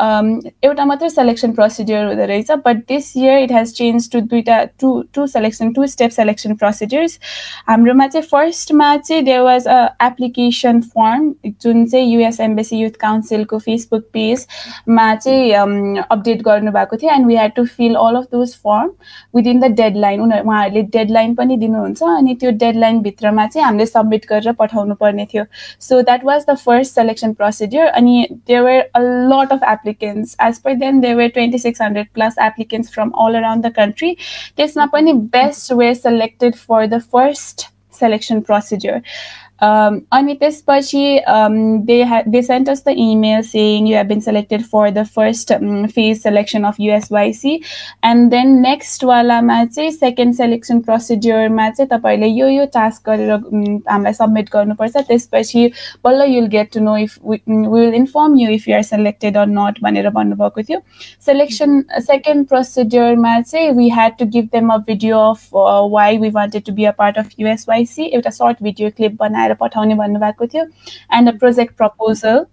चाहिँ 0.00 0.50
एउटा 0.64 0.84
मात्रै 0.84 1.08
सेलेक्सन 1.10 1.52
प्रोसिड्युर 1.52 2.04
हुँदो 2.06 2.24
रहेछ 2.24 2.50
but 2.66 2.76
this 2.88 3.16
year 3.16 3.38
it 3.38 3.52
has 3.52 3.72
change 3.74 4.10
to 4.12 4.20
दुइटा 4.22 4.62
to 4.80 4.90
to 5.14 5.26
selection 5.26 5.72
to 5.72 5.86
step 5.86 6.10
selection 6.10 6.54
procedures 6.54 7.18
हाम्रोमा 7.68 8.06
चाहिँ 8.06 8.26
फर्स्टमा 8.26 8.96
चाहिँ 8.98 9.22
there 9.24 9.40
was 9.40 9.66
a 9.68 9.78
application 10.02 10.80
firm 10.80 11.32
जुन 11.62 11.86
चाहिँ 11.86 12.06
युएस 12.06 12.40
एम्बेसी 12.40 12.78
युथ 12.78 12.98
काउन्सिलको 13.00 13.58
फेसबुक 13.58 14.04
पेजमा 14.12 15.14
चाहिँ 15.16 15.98
अपडेट 15.98 16.42
गर्नुभएको 16.42 16.96
थियो 16.96 17.12
and 17.14 17.26
we 17.26 17.36
head 17.36 17.52
to 17.52 17.64
fill 17.76 17.94
all 17.96 18.16
of 18.16 18.24
those 18.32 18.54
form 18.56 18.90
within 19.34 19.60
the 19.60 19.72
deadline 19.74 20.20
उनीहरू 20.20 20.48
उहाँहरूले 20.48 20.82
डेडलाइन 20.92 21.34
पनि 21.34 21.56
दिनुहुन्छ 21.56 22.02
अनि 22.10 22.34
त्यो 22.40 22.50
डेडलाइनभित्रमा 22.58 23.46
चाहिँ 23.46 23.66
हामीले 23.66 23.86
सब्मिट 23.86 24.26
गरेर 24.30 24.52
पठाउनु 24.54 24.94
पर्ने 24.94 25.26
थियो 25.32 25.44
so 25.80 26.00
that 26.02 26.24
was 26.24 26.44
the 26.50 26.56
first 26.56 26.94
selection 26.94 27.32
procedure 27.32 27.86
अनि 27.86 28.26
there 28.32 28.62
were 28.62 28.78
a 28.80 29.00
lot 29.00 29.52
of 29.52 29.64
applicants. 29.85 30.35
As 30.39 30.59
per 30.59 30.75
them, 30.75 31.01
there 31.01 31.15
were 31.15 31.29
2,600 31.29 32.09
plus 32.13 32.37
applicants 32.37 32.89
from 32.89 33.13
all 33.13 33.35
around 33.35 33.63
the 33.63 33.71
country. 33.71 34.17
This 34.55 34.75
Napani 34.75 35.29
best 35.29 35.71
were 35.71 35.93
selected 35.93 36.57
for 36.57 36.87
the 36.87 36.99
first 36.99 37.69
selection 37.91 38.43
procedure. 38.43 39.01
Um, 39.60 40.06
अनि 40.10 40.34
त्यसपछि 40.34 41.20
um, 41.28 41.84
they 41.84 41.98
had 42.00 42.32
they 42.32 42.40
sent 42.40 42.66
us 42.66 42.80
the 42.80 42.92
email 42.92 43.42
saying 43.42 43.86
you 43.86 43.94
have 43.94 44.08
been 44.08 44.22
selected 44.22 44.64
for 44.64 44.90
the 44.90 45.04
first 45.06 45.52
um, 45.52 45.86
phase 45.86 46.22
selection 46.22 46.64
of 46.64 46.76
USYC 46.78 47.62
and 48.02 48.32
then 48.32 48.62
next 48.62 49.04
वालामा 49.04 49.64
चाहिँ 49.64 49.90
second 49.92 50.34
selection 50.34 50.80
प्रोसिड्युरमा 50.80 51.68
चाहिँ 51.70 51.88
तपाईँहरूले 51.88 52.28
यो 52.28 52.48
यो 52.48 52.64
task 52.74 53.08
गरेर 53.08 53.30
हामीलाई 53.90 54.12
submit 54.12 54.48
गर्नुपर्छ 54.52 54.96
त्यसपछि 55.08 55.66
बल्ल 56.04 56.30
you'll 56.30 56.46
gate 56.56 56.72
to 56.74 56.80
know 56.80 56.96
if 56.96 57.18
will 57.26 57.94
inform 57.94 58.38
you 58.38 58.48
if 58.50 58.68
you 58.68 58.74
are 58.76 58.82
selected 58.82 59.36
अर 59.36 59.46
नट 59.58 59.82
भनेर 59.82 60.10
भन्नुभएको 60.16 60.62
थियो 60.62 60.80
सेलेक्सन 61.26 61.82
सेकेन्ड 62.08 62.46
प्रोसिड्युरमा 62.48 63.40
चाहिँ 63.42 63.70
we 63.72 63.90
had 63.90 64.16
to 64.18 64.26
give 64.38 64.48
them 64.52 64.72
a 64.72 64.76
video 64.88 65.20
of 65.28 65.48
why 65.92 66.18
we 66.18 66.30
wanted 66.40 66.64
to 66.64 66.72
be 66.72 66.84
a 66.84 66.96
part 66.98 67.18
of 67.18 67.38
USYC 67.40 68.10
एउटा 68.14 68.30
short 68.40 68.62
video 68.62 68.90
clip 68.96 69.16
बनाएर 69.20 69.43
बनाएर 69.44 69.54
पठाउने 69.60 69.94
भन्नुभएको 70.04 70.46
थियो 70.46 70.64
and 71.18 71.28
a 71.28 71.38
project 71.38 71.76
proposal 71.76 72.46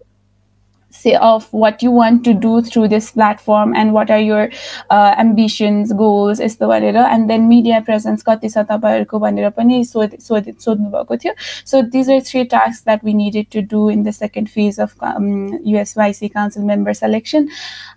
say 0.92 1.16
of 1.16 1.52
what 1.52 1.84
you 1.84 1.92
want 1.92 2.24
to 2.24 2.34
do 2.34 2.62
through 2.62 2.88
this 2.88 3.12
platform 3.12 3.76
and 3.76 3.94
what 3.94 4.10
are 4.10 4.20
your 4.20 4.50
uh, 4.90 5.14
ambitions 5.18 5.92
goals 5.94 6.40
यस्तो 6.40 6.68
भनेर 6.68 6.98
and 6.98 7.30
then 7.30 7.48
media 7.48 7.82
presence 7.82 8.24
कति 8.24 8.50
छ 8.50 8.66
तपाईँहरूको 8.72 9.20
भनेर 9.20 9.50
पनि 9.58 9.84
सोध 9.86 10.18
सोध 10.20 10.52
सोध्नु 10.60 10.90
भएको 10.92 11.18
थियो 11.18 11.34
so 11.66 11.82
these 11.82 12.10
are 12.10 12.22
three 12.22 12.46
tasks 12.46 12.84
that 12.84 13.04
we 13.04 13.14
needed 13.14 13.52
to 13.52 13.62
do 13.62 13.90
in 13.90 14.04
the 14.04 14.14
second 14.14 14.50
phase 14.50 14.80
of 14.80 14.96
um, 15.02 15.60
USYC 15.66 16.34
council 16.34 16.64
member 16.64 16.94
selection 16.94 17.50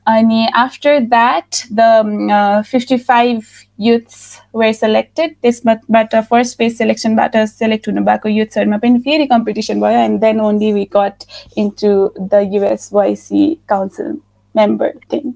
अनि 0.09 0.49
after 0.55 1.01
that 1.01 1.65
the 1.71 1.91
um, 2.01 2.31
uh, 2.31 2.63
55 2.63 3.64
youths 3.79 4.23
were 4.55 4.73
selected 4.75 5.37
त्यसबाट 5.43 6.17
फर्स्ट 6.31 6.59
फेज 6.59 6.77
सेलेक्सनबाट 6.79 7.37
सेलेक्ट 7.49 7.89
हुनुभएको 7.89 8.29
युथ्सहरूमा 8.29 8.77
पनि 8.79 8.99
फेरि 9.01 9.27
competition 9.27 9.81
भयो 9.81 10.01
and 10.01 10.21
then 10.21 10.41
only 10.41 10.73
we 10.73 10.89
got 10.97 11.25
into 11.59 11.93
the 12.21 12.49
USYC 12.53 13.47
council 13.69 14.19
member 14.55 14.93
thing 15.13 15.33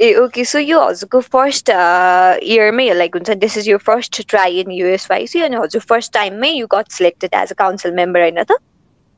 A 0.00 0.12
okay 0.14 0.44
सो 0.44 0.58
यो 0.58 0.80
हजुरको 0.80 1.20
first 1.30 1.70
इयरमै 1.70 2.88
like 2.94 3.16
हुन्छ 3.16 3.30
this 3.38 3.56
is 3.58 3.68
yo 3.68 3.78
first 3.86 4.22
try 4.28 4.60
in 4.60 4.70
USYC 4.72 5.40
अनि 5.40 5.56
हजुर 5.56 5.82
first 5.88 6.12
टाइममै 6.12 6.50
यु 6.50 6.66
गट 6.74 6.90
selected 6.92 7.34
as 7.34 7.52
a 7.52 7.54
council 7.58 7.92
member 7.94 8.20
होइन 8.20 8.42
त 8.42 8.58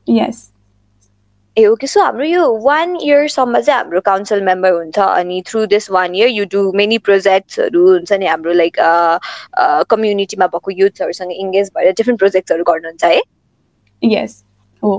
यस 0.07 0.41
Ah 1.58 1.64
okay 1.66 1.86
so 1.86 2.00
हाम्रो 2.00 2.24
यो 2.24 2.42
वान 2.62 2.96
इयरसम्म 2.96 3.60
चाहिँ 3.60 3.78
हाम्रो 3.78 4.00
काउन्सिल 4.00 4.42
मेम्बर 4.42 4.72
हुन्छ 4.72 4.98
अनि 4.98 5.42
through 5.46 5.64
this 5.66 5.90
one 5.90 6.14
year 6.14 6.28
you 6.28 6.44
do 6.44 6.60
many 6.72 6.98
प्रोजेक्ट्सहरू 7.08 7.86
हुन्छ 7.88 8.12
नि 8.12 8.26
हाम्रो 8.26 8.52
लाइक 8.52 8.76
कम्युनिटीमा 9.90 10.46
भएको 10.46 10.70
युथहरूसँग 10.72 11.32
इङ्गेज 11.32 11.70
भएर 11.76 11.92
डिफ्रेन्ट 11.92 12.18
प्रोजेक्ट्सहरू 12.18 12.64
गर्नुहुन्छ 12.64 13.04
है 13.04 13.22
यस 14.02 14.42
हो 14.82 14.92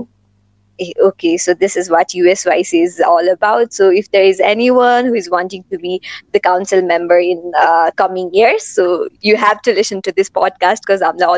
okay, 1.00 1.36
so 1.36 1.54
this 1.54 1.76
is 1.76 1.90
what 1.90 2.08
USYC 2.08 2.82
is 2.82 3.00
all 3.06 3.28
about. 3.28 3.72
So 3.72 3.90
if 3.90 4.10
there 4.10 4.22
is 4.24 4.40
anyone 4.40 5.06
who 5.06 5.14
is 5.14 5.30
wanting 5.30 5.64
to 5.70 5.78
be 5.78 6.00
the 6.32 6.40
council 6.40 6.82
member 6.82 7.18
in 7.18 7.52
uh, 7.58 7.90
coming 7.96 8.32
years, 8.32 8.66
so 8.66 9.08
you 9.20 9.36
have 9.36 9.60
to 9.62 9.72
listen 9.72 10.02
to 10.02 10.12
this 10.12 10.30
podcast 10.30 10.80
because 10.86 11.02
I'm 11.02 11.16
the 11.18 11.28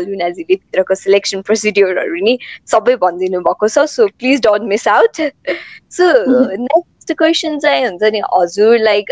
selection 0.96 1.42
procedure 1.48 1.98
already. 1.98 2.40
So 3.87 4.09
please 4.18 4.40
don't 4.40 4.68
miss 4.68 4.87
out. 4.87 5.18
So 5.88 6.24
next 6.59 6.91
यस्तो 7.02 7.14
question 7.14 7.58
चाहिँ 7.58 7.84
हुन्छ 7.84 8.02
नि 8.12 8.20
हजुर 8.34 8.78
like 8.78 9.06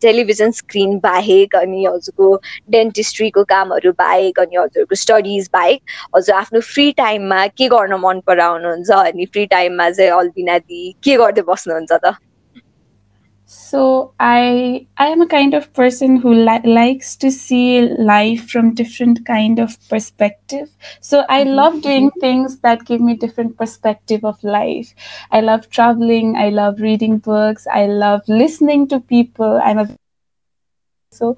television 0.00 0.50
screen 0.50 0.98
बाहेक 0.98 1.56
अनि 1.56 1.84
हजुरको 1.86 2.28
डेन्टिस्ट्रीको 2.70 3.44
कामहरू 3.44 3.92
बाहेक 3.98 4.40
अनि 4.40 4.56
हजुरको 4.56 4.94
स्टडिज 4.94 5.48
बाहेक 5.52 5.96
हजुर 6.16 6.34
आफ्नो 6.36 6.60
फ्री 6.68 6.90
टाइममा 6.92 7.46
के 7.56 7.68
गर्न 7.68 8.00
मन 8.00 8.20
पराउनुहुन्छ 8.26 8.90
अनि 8.90 9.26
फ्री 9.26 9.46
टाइममा 9.46 9.90
चाहिँ 9.90 10.10
अल्बिनादी 10.18 10.82
के 11.04 11.16
गर्दै 11.16 11.42
बस्नुहुन्छ 11.48 11.92
त? 11.92 12.14
So 13.52 14.14
I 14.20 14.86
I 14.96 15.06
am 15.08 15.22
a 15.22 15.26
kind 15.26 15.54
of 15.54 15.72
person 15.72 16.14
who 16.18 16.32
li- 16.32 16.72
likes 16.72 17.16
to 17.16 17.32
see 17.32 17.80
life 17.80 18.48
from 18.48 18.74
different 18.74 19.26
kind 19.26 19.58
of 19.58 19.76
perspective. 19.88 20.70
So 21.00 21.24
I 21.28 21.42
mm-hmm. 21.42 21.56
love 21.56 21.82
doing 21.82 22.12
things 22.20 22.58
that 22.60 22.84
give 22.84 23.00
me 23.00 23.16
different 23.16 23.56
perspective 23.56 24.24
of 24.24 24.40
life. 24.44 24.94
I 25.32 25.40
love 25.40 25.68
traveling. 25.68 26.36
I 26.36 26.50
love 26.50 26.80
reading 26.80 27.18
books. 27.18 27.66
I 27.66 27.86
love 27.86 28.22
listening 28.28 28.86
to 28.88 29.00
people. 29.00 29.60
I'm 29.64 29.78
a 29.78 29.88
so 31.10 31.36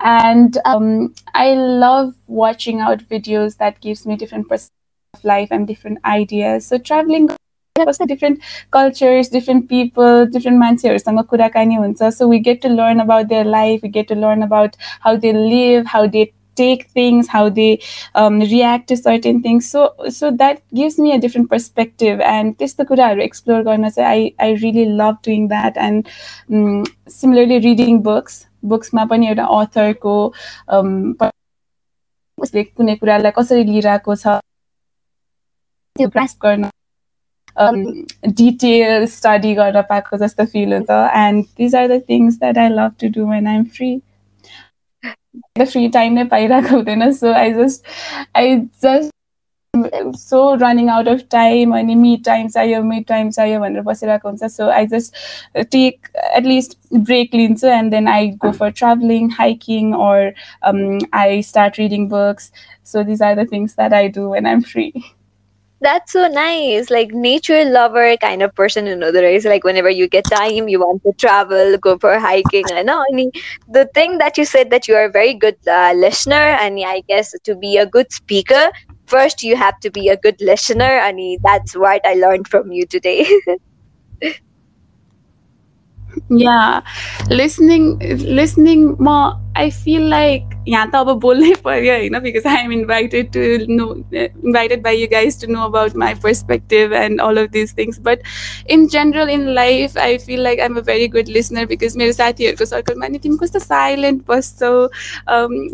and 0.00 0.58
um, 0.64 1.14
I 1.32 1.54
love 1.54 2.16
watching 2.26 2.80
out 2.80 3.08
videos 3.08 3.58
that 3.58 3.80
gives 3.80 4.04
me 4.04 4.16
different 4.16 4.48
perspective 4.48 5.14
of 5.14 5.24
life 5.24 5.52
and 5.52 5.68
different 5.68 5.98
ideas. 6.04 6.66
So 6.66 6.78
traveling 6.78 7.30
कस्तो 7.75 8.05
different 8.05 8.39
cultures 8.73 9.31
different 9.33 9.67
people 9.69 10.25
different 10.33 10.59
मान्छेहरूसँग 10.59 11.19
कुराकानी 11.29 11.75
हुन्छ 11.75 12.09
so 12.13 12.27
we 12.29 12.39
get 12.47 12.61
to 12.61 12.69
learn 12.69 12.99
about 12.99 13.25
their 13.33 13.45
life 13.45 13.83
we 13.83 13.89
get 13.99 14.07
to 14.09 14.15
learn 14.15 14.41
about 14.41 14.75
how 15.05 15.15
they 15.25 15.31
live 15.33 15.87
how 15.93 16.07
they 16.17 16.25
take 16.57 16.85
things, 16.97 17.27
how 17.27 17.49
they 17.49 17.79
um, 18.15 18.39
react 18.41 18.87
to 18.89 18.97
certain 18.97 19.41
things. 19.41 19.69
So 19.69 19.93
so 20.09 20.31
that 20.31 20.61
gives 20.73 20.97
me 20.99 21.13
a 21.13 21.19
different 21.19 21.49
perspective. 21.49 22.19
And 22.19 22.57
this 22.57 22.73
the 22.73 22.85
kura 22.85 23.09
explore 23.27 23.63
garna 23.63 23.91
I 23.97 24.33
I 24.39 24.49
really 24.65 24.85
love 24.85 25.21
doing 25.21 25.47
that. 25.49 25.77
And 25.77 26.13
um, 26.51 26.85
similarly 27.07 27.59
reading 27.59 28.01
books. 28.01 28.45
Books 28.63 28.93
ma 28.93 29.05
pani 29.07 29.27
एउटा 29.29 29.43
अथरको 29.59 30.13
उसले 32.37 32.63
कुनै 32.63 32.95
कुरालाई 32.95 33.31
कसरी 33.37 33.63
लिइरहेको 33.69 34.15
छ 34.23 34.33
त्यो 35.95 36.07
grasp 36.15 36.41
गर्न 36.45 36.69
detail 37.57 39.05
study 39.07 39.53
गर्न 39.55 39.81
पाएको 39.89 40.17
जस्तो 40.17 40.45
फिल 40.45 40.73
हुन्छ 40.73 40.99
and 41.17 41.45
these 41.57 41.75
are 41.75 41.87
the 41.87 42.01
things 42.09 42.39
that 42.39 42.57
आई 42.57 42.69
लभ 42.71 42.95
to 42.99 43.09
do 43.11 43.29
when 43.29 43.47
I'm 43.47 43.63
free 43.75 43.99
free 45.61 45.87
time 45.89 46.13
नै 46.13 46.23
पाइरहेको 46.27 46.75
हुँदैन 46.75 47.11
सो 47.13 47.33
I 47.33 47.53
just 47.53 47.85
I 48.35 48.57
just 48.83 49.11
so 50.17 50.39
running 50.55 50.89
out 50.89 51.07
of 51.07 51.19
time 51.31 51.75
अनि 51.77 51.95
मी 51.95 52.15
टाइम 52.25 52.47
चाहियो 52.47 52.81
मी 52.83 52.99
टाइम 53.03 53.29
चाहियो 53.29 53.59
भनेर 53.59 53.81
बसिरहेको 53.81 54.29
हुन्छ 54.29 54.51
सो 54.51 54.69
I 54.69 54.87
just 54.87 55.15
take 55.71 56.07
at least 56.15 56.77
break 56.93 57.35
लिन्छु 57.35 57.67
and 57.69 57.91
then 57.91 58.07
I 58.07 58.29
go 58.37 58.51
for 58.53 58.71
travelling 58.73 59.29
hiking 59.31 59.93
or 60.01 60.33
I 61.15 61.41
start 61.43 61.79
reading 61.79 62.07
books 62.09 62.51
so 62.85 63.03
these 63.03 63.21
are 63.21 63.35
the 63.35 63.47
things 63.51 63.75
that 63.75 63.93
I 63.93 64.07
do 64.09 64.29
when 64.31 64.45
I 64.45 64.53
M 64.53 64.61
free 64.63 64.91
that's 65.82 66.12
so 66.12 66.28
nice. 66.28 66.90
Like 66.90 67.12
nature 67.12 67.64
lover 67.64 68.16
kind 68.16 68.42
of 68.42 68.54
person, 68.54 68.86
you 68.86 68.96
know, 68.96 69.12
there 69.12 69.30
is 69.30 69.44
like 69.44 69.64
whenever 69.64 69.90
you 69.90 70.08
get 70.08 70.24
time, 70.24 70.68
you 70.68 70.80
want 70.80 71.02
to 71.02 71.12
travel, 71.14 71.76
go 71.78 71.98
for 71.98 72.18
hiking. 72.18 72.64
I 72.72 72.82
know. 72.82 73.00
I 73.00 73.14
mean, 73.14 73.30
the 73.68 73.88
thing 73.94 74.18
that 74.18 74.38
you 74.38 74.44
said 74.44 74.70
that 74.70 74.88
you 74.88 74.94
are 74.94 75.06
a 75.06 75.10
very 75.10 75.34
good 75.34 75.56
uh, 75.66 75.92
listener, 75.96 76.56
and 76.60 76.78
I 76.84 77.02
guess 77.08 77.34
to 77.44 77.54
be 77.54 77.76
a 77.76 77.86
good 77.86 78.12
speaker, 78.12 78.70
first 79.06 79.42
you 79.42 79.56
have 79.56 79.78
to 79.80 79.90
be 79.90 80.08
a 80.08 80.16
good 80.16 80.40
listener. 80.40 81.00
Mean, 81.12 81.38
that's 81.42 81.76
what 81.76 82.00
I 82.06 82.14
learned 82.14 82.48
from 82.48 82.72
you 82.72 82.86
today. 82.86 83.26
yeah, 86.30 86.80
listening, 87.28 87.98
listening 87.98 88.96
more. 88.98 89.41
I 89.57 89.69
feel 89.71 90.03
like 90.09 90.57
यहाँ 90.67 90.89
त 90.91 90.95
अब 90.97 91.09
बोल्नै 91.21 91.53
पर्यो 91.63 91.93
होइन 91.93 92.19
because 92.19 92.47
I 92.47 92.63
am 92.63 92.71
invited 92.71 93.31
to 93.33 93.39
know 93.69 93.85
invited 94.15 94.81
by 94.83 94.97
you 94.97 95.07
guys 95.11 95.39
to 95.41 95.51
know 95.51 95.61
about 95.65 95.95
my 95.97 96.13
perspective 96.23 96.93
end 96.95 97.21
all 97.21 97.37
of 97.37 97.49
this 97.51 97.73
things 97.77 97.99
but 98.01 98.23
in 98.69 98.85
general 98.87 99.29
in 99.29 99.47
life 99.55 99.97
I 99.97 100.17
feel 100.17 100.41
like 100.43 100.59
आइम 100.59 100.75
अ 100.77 100.81
very 100.89 101.07
good 101.07 101.27
listener 101.29 101.65
because 101.65 101.95
मेरो 101.97 102.11
साथीहरूको 102.13 102.65
सर्कलमा 102.65 103.07
नि 103.07 103.19
तिमी 103.19 103.37
कस्तो 103.43 103.59
silent 103.59 104.21
बस्छौ 104.27 104.73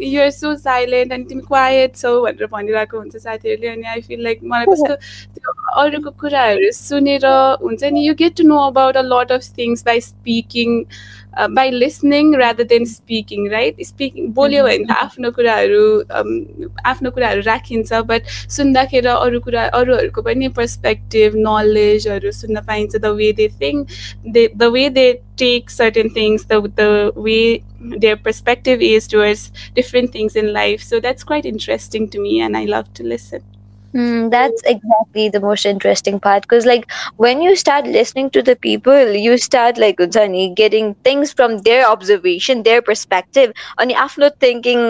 you're 0.04 0.30
so 0.32 0.56
silent 0.60 1.14
अनि 1.14 1.26
तिमी 1.26 1.42
quite 1.48 1.96
छौ 1.96 2.14
भनेर 2.22 2.48
भनिरहेको 2.54 2.98
हुन्छ 2.98 3.18
साथीहरूले 3.18 3.68
अनि 3.70 3.88
आई 3.88 4.02
फिल 4.04 4.24
लाइक 4.24 4.44
मलाई 4.46 4.66
कस्तो 4.66 4.96
त्यो 4.96 5.58
अरूको 5.78 6.12
कुराहरू 6.22 6.72
सुनेर 6.74 7.26
हुन्छ 7.64 7.84
नि 7.86 8.08
you 8.08 8.14
get 8.16 8.38
to 8.38 8.48
know 8.48 8.62
about 8.68 8.98
a 8.98 9.06
lot 9.08 9.32
of 9.32 9.52
things 9.58 9.86
by 9.86 10.02
speaking 10.02 10.82
by 11.56 11.72
listening 11.84 12.34
rather 12.44 12.64
than 12.74 12.86
speaking 12.86 13.50
right 13.52 13.84
speaking 13.88 14.32
बोल्यो 14.40 14.64
भने 14.64 14.86
त 14.86 14.98
आफ्नो 14.98 15.32
कुराहरू 15.40 15.84
आफ्नो 16.94 17.12
कुराहरू 17.18 17.42
राखिन्छ 17.50 18.02
बट 18.12 18.32
सुन्दाखेरि 18.58 19.14
अरू 19.16 19.40
कुरा 19.48 19.66
अरूहरूको 19.82 20.22
पनि 20.30 20.48
पर्सपेक्टिभ 20.62 21.36
नलेजहरू 21.50 22.32
सुन्न 22.40 22.66
पाइन्छ 22.72 22.96
the 22.96 23.14
way 23.22 23.32
they 23.42 23.48
think 23.62 24.00
they 24.38 24.48
the 24.56 24.72
way 24.78 24.90
they 24.98 25.12
take 25.44 25.70
certain 25.70 26.10
things 26.18 26.48
the 26.52 26.74
the 26.80 26.90
way 27.28 27.40
their 27.84 28.16
perspective 28.18 28.82
is 28.82 29.08
towards 29.08 29.52
different 29.76 30.12
things 30.12 30.36
in 30.36 30.54
life. 30.54 30.82
So 30.82 31.00
that's 31.00 31.24
quite 31.24 31.46
interesting 31.46 32.10
to 32.10 32.20
me, 32.20 32.40
and 32.40 32.56
I 32.56 32.66
love 32.66 32.94
to 32.96 33.04
listen. 33.04 33.44
Mm, 33.94 34.32
that's 34.32 34.62
exactly 34.66 35.30
the 35.30 35.40
most 35.40 35.66
interesting 35.66 36.20
part 36.20 36.42
because, 36.42 36.66
like, 36.66 36.92
when 37.18 37.42
you 37.42 37.56
start 37.56 37.86
listening 37.86 38.30
to 38.32 38.42
the 38.42 38.56
people, 38.56 39.12
you 39.14 39.38
start 39.38 39.78
like 39.78 39.98
Udzani 39.98 40.56
getting 40.56 40.96
things 41.04 41.32
from 41.32 41.60
their 41.60 41.88
observation, 41.88 42.64
their 42.64 42.82
perspective, 42.82 43.54
अनि 43.80 43.94
आफ्नो 44.06 44.32
thinking 44.40 44.82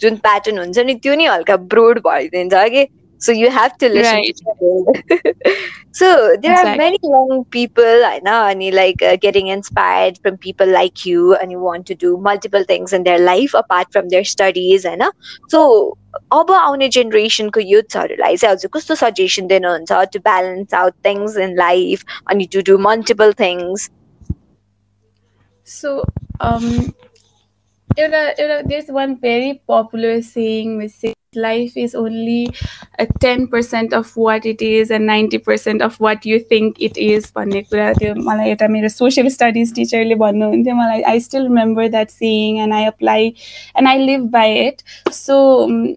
जुन 0.00 0.20
pattern 0.26 0.58
हुन्छ 0.58 0.78
नि 0.86 0.94
त्यो 1.02 1.14
नि 1.14 1.26
हल्का 1.26 1.56
broad 1.74 2.00
भइदिन्छ 2.06 2.68
कि 2.76 2.86
so 3.20 3.32
you 3.32 3.50
have 3.50 3.76
to 3.78 3.88
listen 3.88 4.22
Right. 4.22 4.36
to 4.40 4.86
so 5.92 6.08
there 6.42 6.56
are 6.56 6.64
Exactly. 6.64 6.78
many 6.78 6.98
young 7.02 7.44
people 7.50 8.04
I 8.08 8.20
know 8.22 8.46
and 8.46 8.62
you 8.62 8.70
like 8.72 9.02
uh, 9.02 9.16
getting 9.16 9.46
inspired 9.48 10.18
from 10.22 10.36
people 10.38 10.66
like 10.66 11.06
you 11.06 11.34
and 11.36 11.50
you 11.50 11.60
want 11.60 11.86
to 11.86 11.94
do 11.94 12.16
multiple 12.18 12.64
things 12.64 12.92
in 12.92 13.04
their 13.04 13.18
life 13.18 13.54
apart 13.54 13.92
from 13.92 14.10
their 14.10 14.24
studies 14.24 14.84
होइन 14.86 15.06
so 15.54 15.62
अब 16.32 16.50
आउने 16.52 16.88
जेनेरेसनको 16.96 17.60
युथहरूलाई 17.60 18.36
चाहिँ 18.36 18.54
हजुर 18.54 18.70
कस्तो 18.74 18.94
suggestion 19.00 19.46
दिनुहुन्छ 19.46 19.92
to 20.12 20.18
balance 20.28 20.74
out 20.74 20.94
things 21.06 21.36
in 21.46 21.56
life 21.56 22.04
अनि 22.30 22.46
to 22.52 22.62
do 22.70 22.78
multiple 22.88 23.32
things 23.40 23.90
So, 25.66 25.90
um, 26.40 26.66
एउटा 27.98 28.18
एउटा 28.30 28.60
there's 28.70 28.90
one 28.96 29.14
very 29.22 29.52
popular 29.72 30.12
saying 30.22 30.76
which 30.78 30.92
says 30.92 31.14
life 31.36 31.76
is 31.76 31.94
only 31.94 32.48
a 32.98 33.06
10% 33.06 33.92
of 33.92 34.16
what 34.16 34.46
it 34.46 34.62
is 34.62 34.90
and 34.90 35.08
90% 35.08 35.82
of 35.82 35.98
what 36.00 36.24
you 36.24 36.38
think 36.52 36.80
it 36.80 36.96
is 36.98 37.30
भन्ने 37.36 37.62
कुरा 37.62 37.92
त्यो 37.98 38.14
मलाई 38.14 38.48
एउटा 38.50 38.68
मेरो 38.68 38.88
social 38.88 39.28
studies 39.36 39.74
टिचरले 39.74 40.14
भन्नुहुन्थ्यो 40.24 40.74
मलाई 40.76 41.02
I 41.12 41.20
still 41.20 41.42
remember 41.42 41.88
that 41.88 42.10
saying 42.10 42.58
and 42.62 42.74
I 42.74 42.84
apply 42.94 43.26
and 43.26 43.88
I 43.88 43.98
live 44.06 44.30
by 44.32 44.58
it 44.66 44.82
so 45.12 45.38
हुन्छ 45.64 45.96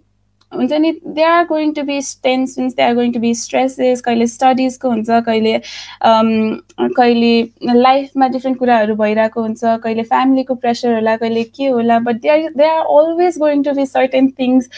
नि 0.53 0.91
they 1.05 1.23
are 1.23 1.43
going 1.45 1.71
to 1.73 1.81
be 1.83 1.99
tensions 2.23 2.73
they 2.75 2.83
are 2.83 2.93
going 2.95 3.11
to 3.13 3.19
be 3.19 3.33
stresses 3.35 4.01
कहिले 4.01 4.27
स्टडिजको 4.27 4.89
हुन्छ 4.89 5.19
कहिले 5.25 5.55
um, 5.55 6.61
कहिले 6.95 7.73
लाइफमा 7.73 8.27
डिफ्रेन्ट 8.27 8.57
कुराहरू 8.59 8.95
भइरहेको 8.95 9.41
हुन्छ 9.41 9.75
कहिले 9.83 10.03
फ्यामिलीको 10.03 10.55
प्रेसर 10.55 10.93
होला 10.93 11.15
कहिले 11.17 11.43
के 11.43 11.67
होला 11.67 11.99
but 11.99 12.21
they 12.21 12.29
are 12.29 12.49
they 12.55 12.69
are 12.69 12.81
always 12.95 13.37
going 13.39 13.63
to 13.63 13.73
be 13.73 13.85
certain 13.85 14.29
things 14.39 14.69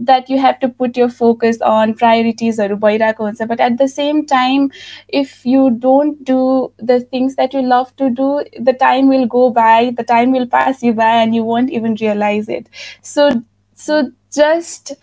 that 0.00 0.30
you 0.30 0.38
have 0.38 0.54
to 0.60 0.68
put 0.78 0.98
your 0.98 1.08
focus 1.18 1.58
on 1.64 1.92
प्रायोरिटिजहरू 1.98 2.76
भइरहेको 2.78 3.24
हुन्छ 3.24 3.42
but 3.44 3.60
at 3.60 3.72
the 3.72 3.86
same 3.88 4.22
time 4.30 4.68
if 5.14 5.46
you 5.46 5.68
don't 5.80 6.22
do 6.30 6.38
the 6.84 7.00
things 7.12 7.36
that 7.36 7.54
you 7.54 7.62
love 7.64 7.92
to 7.98 8.08
do 8.14 8.30
the 8.60 8.76
time 8.80 9.10
will 9.10 9.24
go 9.34 9.48
by 9.58 9.90
the 9.90 10.06
time 10.08 10.32
will 10.32 10.46
pass 10.54 10.84
you 10.84 10.92
by 10.94 11.22
and 11.22 11.34
you 11.34 11.44
won't 11.44 11.70
even 11.72 11.96
realise 11.96 12.50
it 12.50 12.68
so 13.06 13.30
so 13.78 14.10
just 14.32 14.94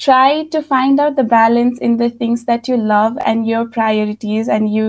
try 0.00 0.44
to 0.44 0.62
find 0.62 0.98
out 0.98 1.16
the 1.16 1.22
balance 1.22 1.78
in 1.78 1.98
the 1.98 2.08
things 2.10 2.44
that 2.44 2.66
you 2.66 2.76
love 2.76 3.18
and 3.26 3.46
your 3.46 3.66
priorities 3.66 4.48
and 4.48 4.72
you 4.74 4.86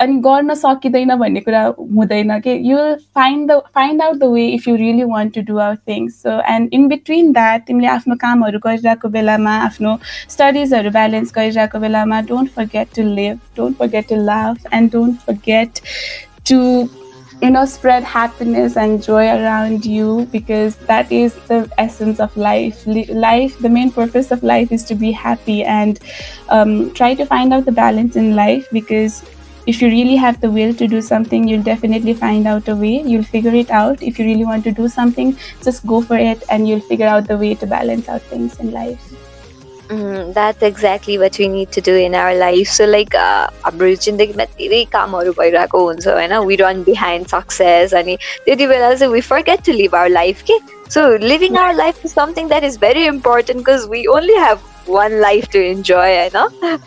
अनि 0.00 0.14
गर्न 0.22 0.54
सकिँदैन 0.54 1.14
भन्ने 1.18 1.40
कुरा 1.40 1.62
हुँदैन 1.78 2.38
कि 2.40 2.50
you 2.70 2.76
will 2.76 2.94
find 3.14 3.50
the 3.50 3.58
find 3.74 4.02
out 4.02 4.16
the 4.18 4.24
way 4.32 4.46
if 4.54 4.66
you 4.68 4.74
really 4.76 5.04
want 5.10 5.34
to 5.34 5.42
do 5.50 5.58
our 5.58 5.76
things 5.88 6.22
so 6.22 6.38
and 6.54 6.74
in 6.74 6.86
between 6.88 7.32
that 7.32 7.66
तिमीले 7.66 7.88
आफ्नो 7.88 8.14
कामहरू 8.22 8.58
गरिरहेको 8.64 9.08
बेलामा 9.16 9.56
आफ्नो 9.66 9.98
स्टडिजहरू 10.06 10.90
ब्यालेन्स 10.98 11.32
गरिरहेको 11.36 11.78
बेलामा 11.86 12.20
don't 12.32 12.50
forget 12.56 12.94
to 12.96 13.02
live 13.14 13.38
don't 13.56 13.78
forget 13.78 14.08
to 14.08 14.16
लाभ 14.24 14.66
end 14.72 14.92
don't 14.92 15.20
forget 15.26 15.80
to 16.50 16.60
you 17.41 17.51
know 17.51 17.65
spread 17.65 18.03
happiness 18.03 18.77
and 18.77 19.03
joy 19.03 19.27
around 19.27 19.85
you 19.85 20.27
because 20.31 20.75
that 20.91 21.11
is 21.11 21.35
the 21.47 21.69
essence 21.77 22.19
of 22.19 22.35
life. 22.35 22.85
Life 22.87 23.57
the 23.59 23.69
main 23.69 23.91
purpose 23.91 24.31
of 24.31 24.41
life 24.43 24.71
is 24.71 24.83
to 24.85 24.95
be 24.95 25.11
happy 25.11 25.63
and 25.63 25.99
um, 26.49 26.93
try 26.93 27.13
to 27.13 27.25
find 27.25 27.53
out 27.53 27.65
the 27.65 27.71
balance 27.71 28.15
in 28.15 28.35
life 28.35 28.67
because 28.71 29.23
if 29.67 29.81
you 29.81 29.89
really 29.89 30.15
have 30.15 30.39
the 30.41 30.49
will 30.49 30.73
to 30.73 30.87
do 30.87 31.01
something 31.01 31.47
you'll 31.47 31.63
definitely 31.63 32.13
find 32.13 32.47
out 32.47 32.67
a 32.69 32.75
way. 32.75 33.01
You'll 33.01 33.23
figure 33.23 33.53
it 33.53 33.69
out. 33.69 34.01
If 34.01 34.17
you 34.17 34.25
really 34.25 34.45
want 34.45 34.63
to 34.63 34.71
do 34.71 34.87
something 34.87 35.37
just 35.61 35.85
go 35.85 36.01
for 36.01 36.17
it 36.17 36.43
and 36.49 36.67
you'll 36.67 36.87
figure 36.91 37.07
out 37.07 37.27
the 37.27 37.37
way 37.37 37.55
to 37.55 37.67
balance 37.67 38.09
out 38.09 38.21
things 38.21 38.59
in 38.59 38.71
life 38.71 39.16
Mm, 39.88 40.32
that's 40.32 40.62
exactly 40.62 41.18
what 41.18 41.38
we 41.38 41.48
need 41.48 41.70
to 41.72 41.80
do 41.80 41.94
in 41.94 42.14
our 42.14 42.34
life. 42.34 42.68
So 42.68 42.84
like 42.86 43.14
uh, 43.14 43.48
हाम्रो 43.64 43.88
जिन्दगीमा 44.04 44.44
धेरै 44.58 44.84
कामहरू 44.92 45.32
भइरहेको 45.40 45.80
हुन्छ 45.86 46.06
होइन 46.08 46.36
we 46.46 46.56
run 46.56 46.82
behind 46.82 47.26
success 47.28 47.94
अनि 48.00 48.16
त्यति 48.44 48.66
बेला 48.66 48.92
चाहिँ 48.94 49.12
we 49.12 49.20
forget 49.28 49.64
to 49.66 49.72
live 49.72 49.94
our 49.94 50.08
life 50.08 50.42
के 50.50 50.58
सो 50.94 51.06
living 51.24 51.56
our 51.64 51.74
life 51.74 52.04
is 52.04 52.12
something 52.12 52.48
that 52.48 52.64
is 52.64 52.78
very 52.80 53.04
important 53.06 53.66
because 53.66 53.88
we 53.90 54.04
only 54.16 54.38
have 54.44 54.62
one 54.88 55.20
life 55.20 55.50
to 55.52 55.58
enjoy 55.58 56.16
होइन 56.16 56.78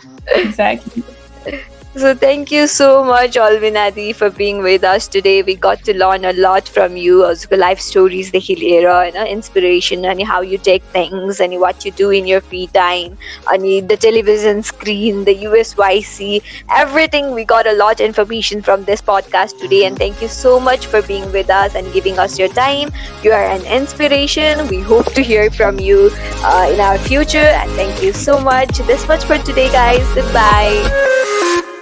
exactly 0.42 1.02
So 1.93 2.15
thank 2.15 2.51
you 2.51 2.67
so 2.67 3.03
much, 3.03 3.31
Albinadi, 3.35 4.15
for 4.15 4.29
being 4.29 4.63
with 4.63 4.81
us 4.85 5.09
today. 5.09 5.43
We 5.43 5.55
got 5.55 5.83
to 5.83 5.93
learn 5.97 6.23
a 6.23 6.31
lot 6.31 6.65
from 6.67 6.95
you. 6.95 7.25
Also, 7.25 7.53
life 7.57 7.81
stories, 7.81 8.31
the 8.31 8.39
hilera, 8.39 9.07
you 9.07 9.11
know, 9.13 9.25
inspiration, 9.25 10.05
and 10.05 10.21
how 10.23 10.39
you 10.39 10.57
take 10.57 10.83
things, 10.93 11.41
and 11.41 11.59
what 11.59 11.83
you 11.83 11.91
do 11.91 12.09
in 12.11 12.25
your 12.25 12.39
free 12.39 12.67
time, 12.67 13.17
and 13.51 13.89
the 13.89 13.97
television 13.97 14.63
screen, 14.63 15.25
the 15.25 15.35
USYC, 15.43 16.41
everything. 16.69 17.33
We 17.33 17.43
got 17.43 17.67
a 17.67 17.73
lot 17.73 17.99
of 17.99 18.05
information 18.05 18.61
from 18.61 18.85
this 18.85 19.01
podcast 19.01 19.57
today, 19.59 19.83
and 19.85 19.97
thank 19.97 20.21
you 20.21 20.29
so 20.29 20.61
much 20.61 20.85
for 20.87 21.01
being 21.01 21.29
with 21.33 21.49
us 21.49 21.75
and 21.75 21.91
giving 21.91 22.17
us 22.19 22.39
your 22.39 22.47
time. 22.49 22.89
You 23.21 23.33
are 23.33 23.43
an 23.57 23.65
inspiration. 23.65 24.65
We 24.69 24.79
hope 24.79 25.11
to 25.13 25.21
hear 25.21 25.51
from 25.51 25.77
you 25.77 26.09
uh, 26.43 26.69
in 26.71 26.79
our 26.79 26.97
future, 26.99 27.49
and 27.61 27.69
thank 27.71 28.01
you 28.01 28.13
so 28.13 28.39
much. 28.39 28.77
This 28.93 29.05
much 29.09 29.25
for 29.25 29.37
today, 29.39 29.69
guys. 29.71 30.07
Goodbye. 30.15 31.80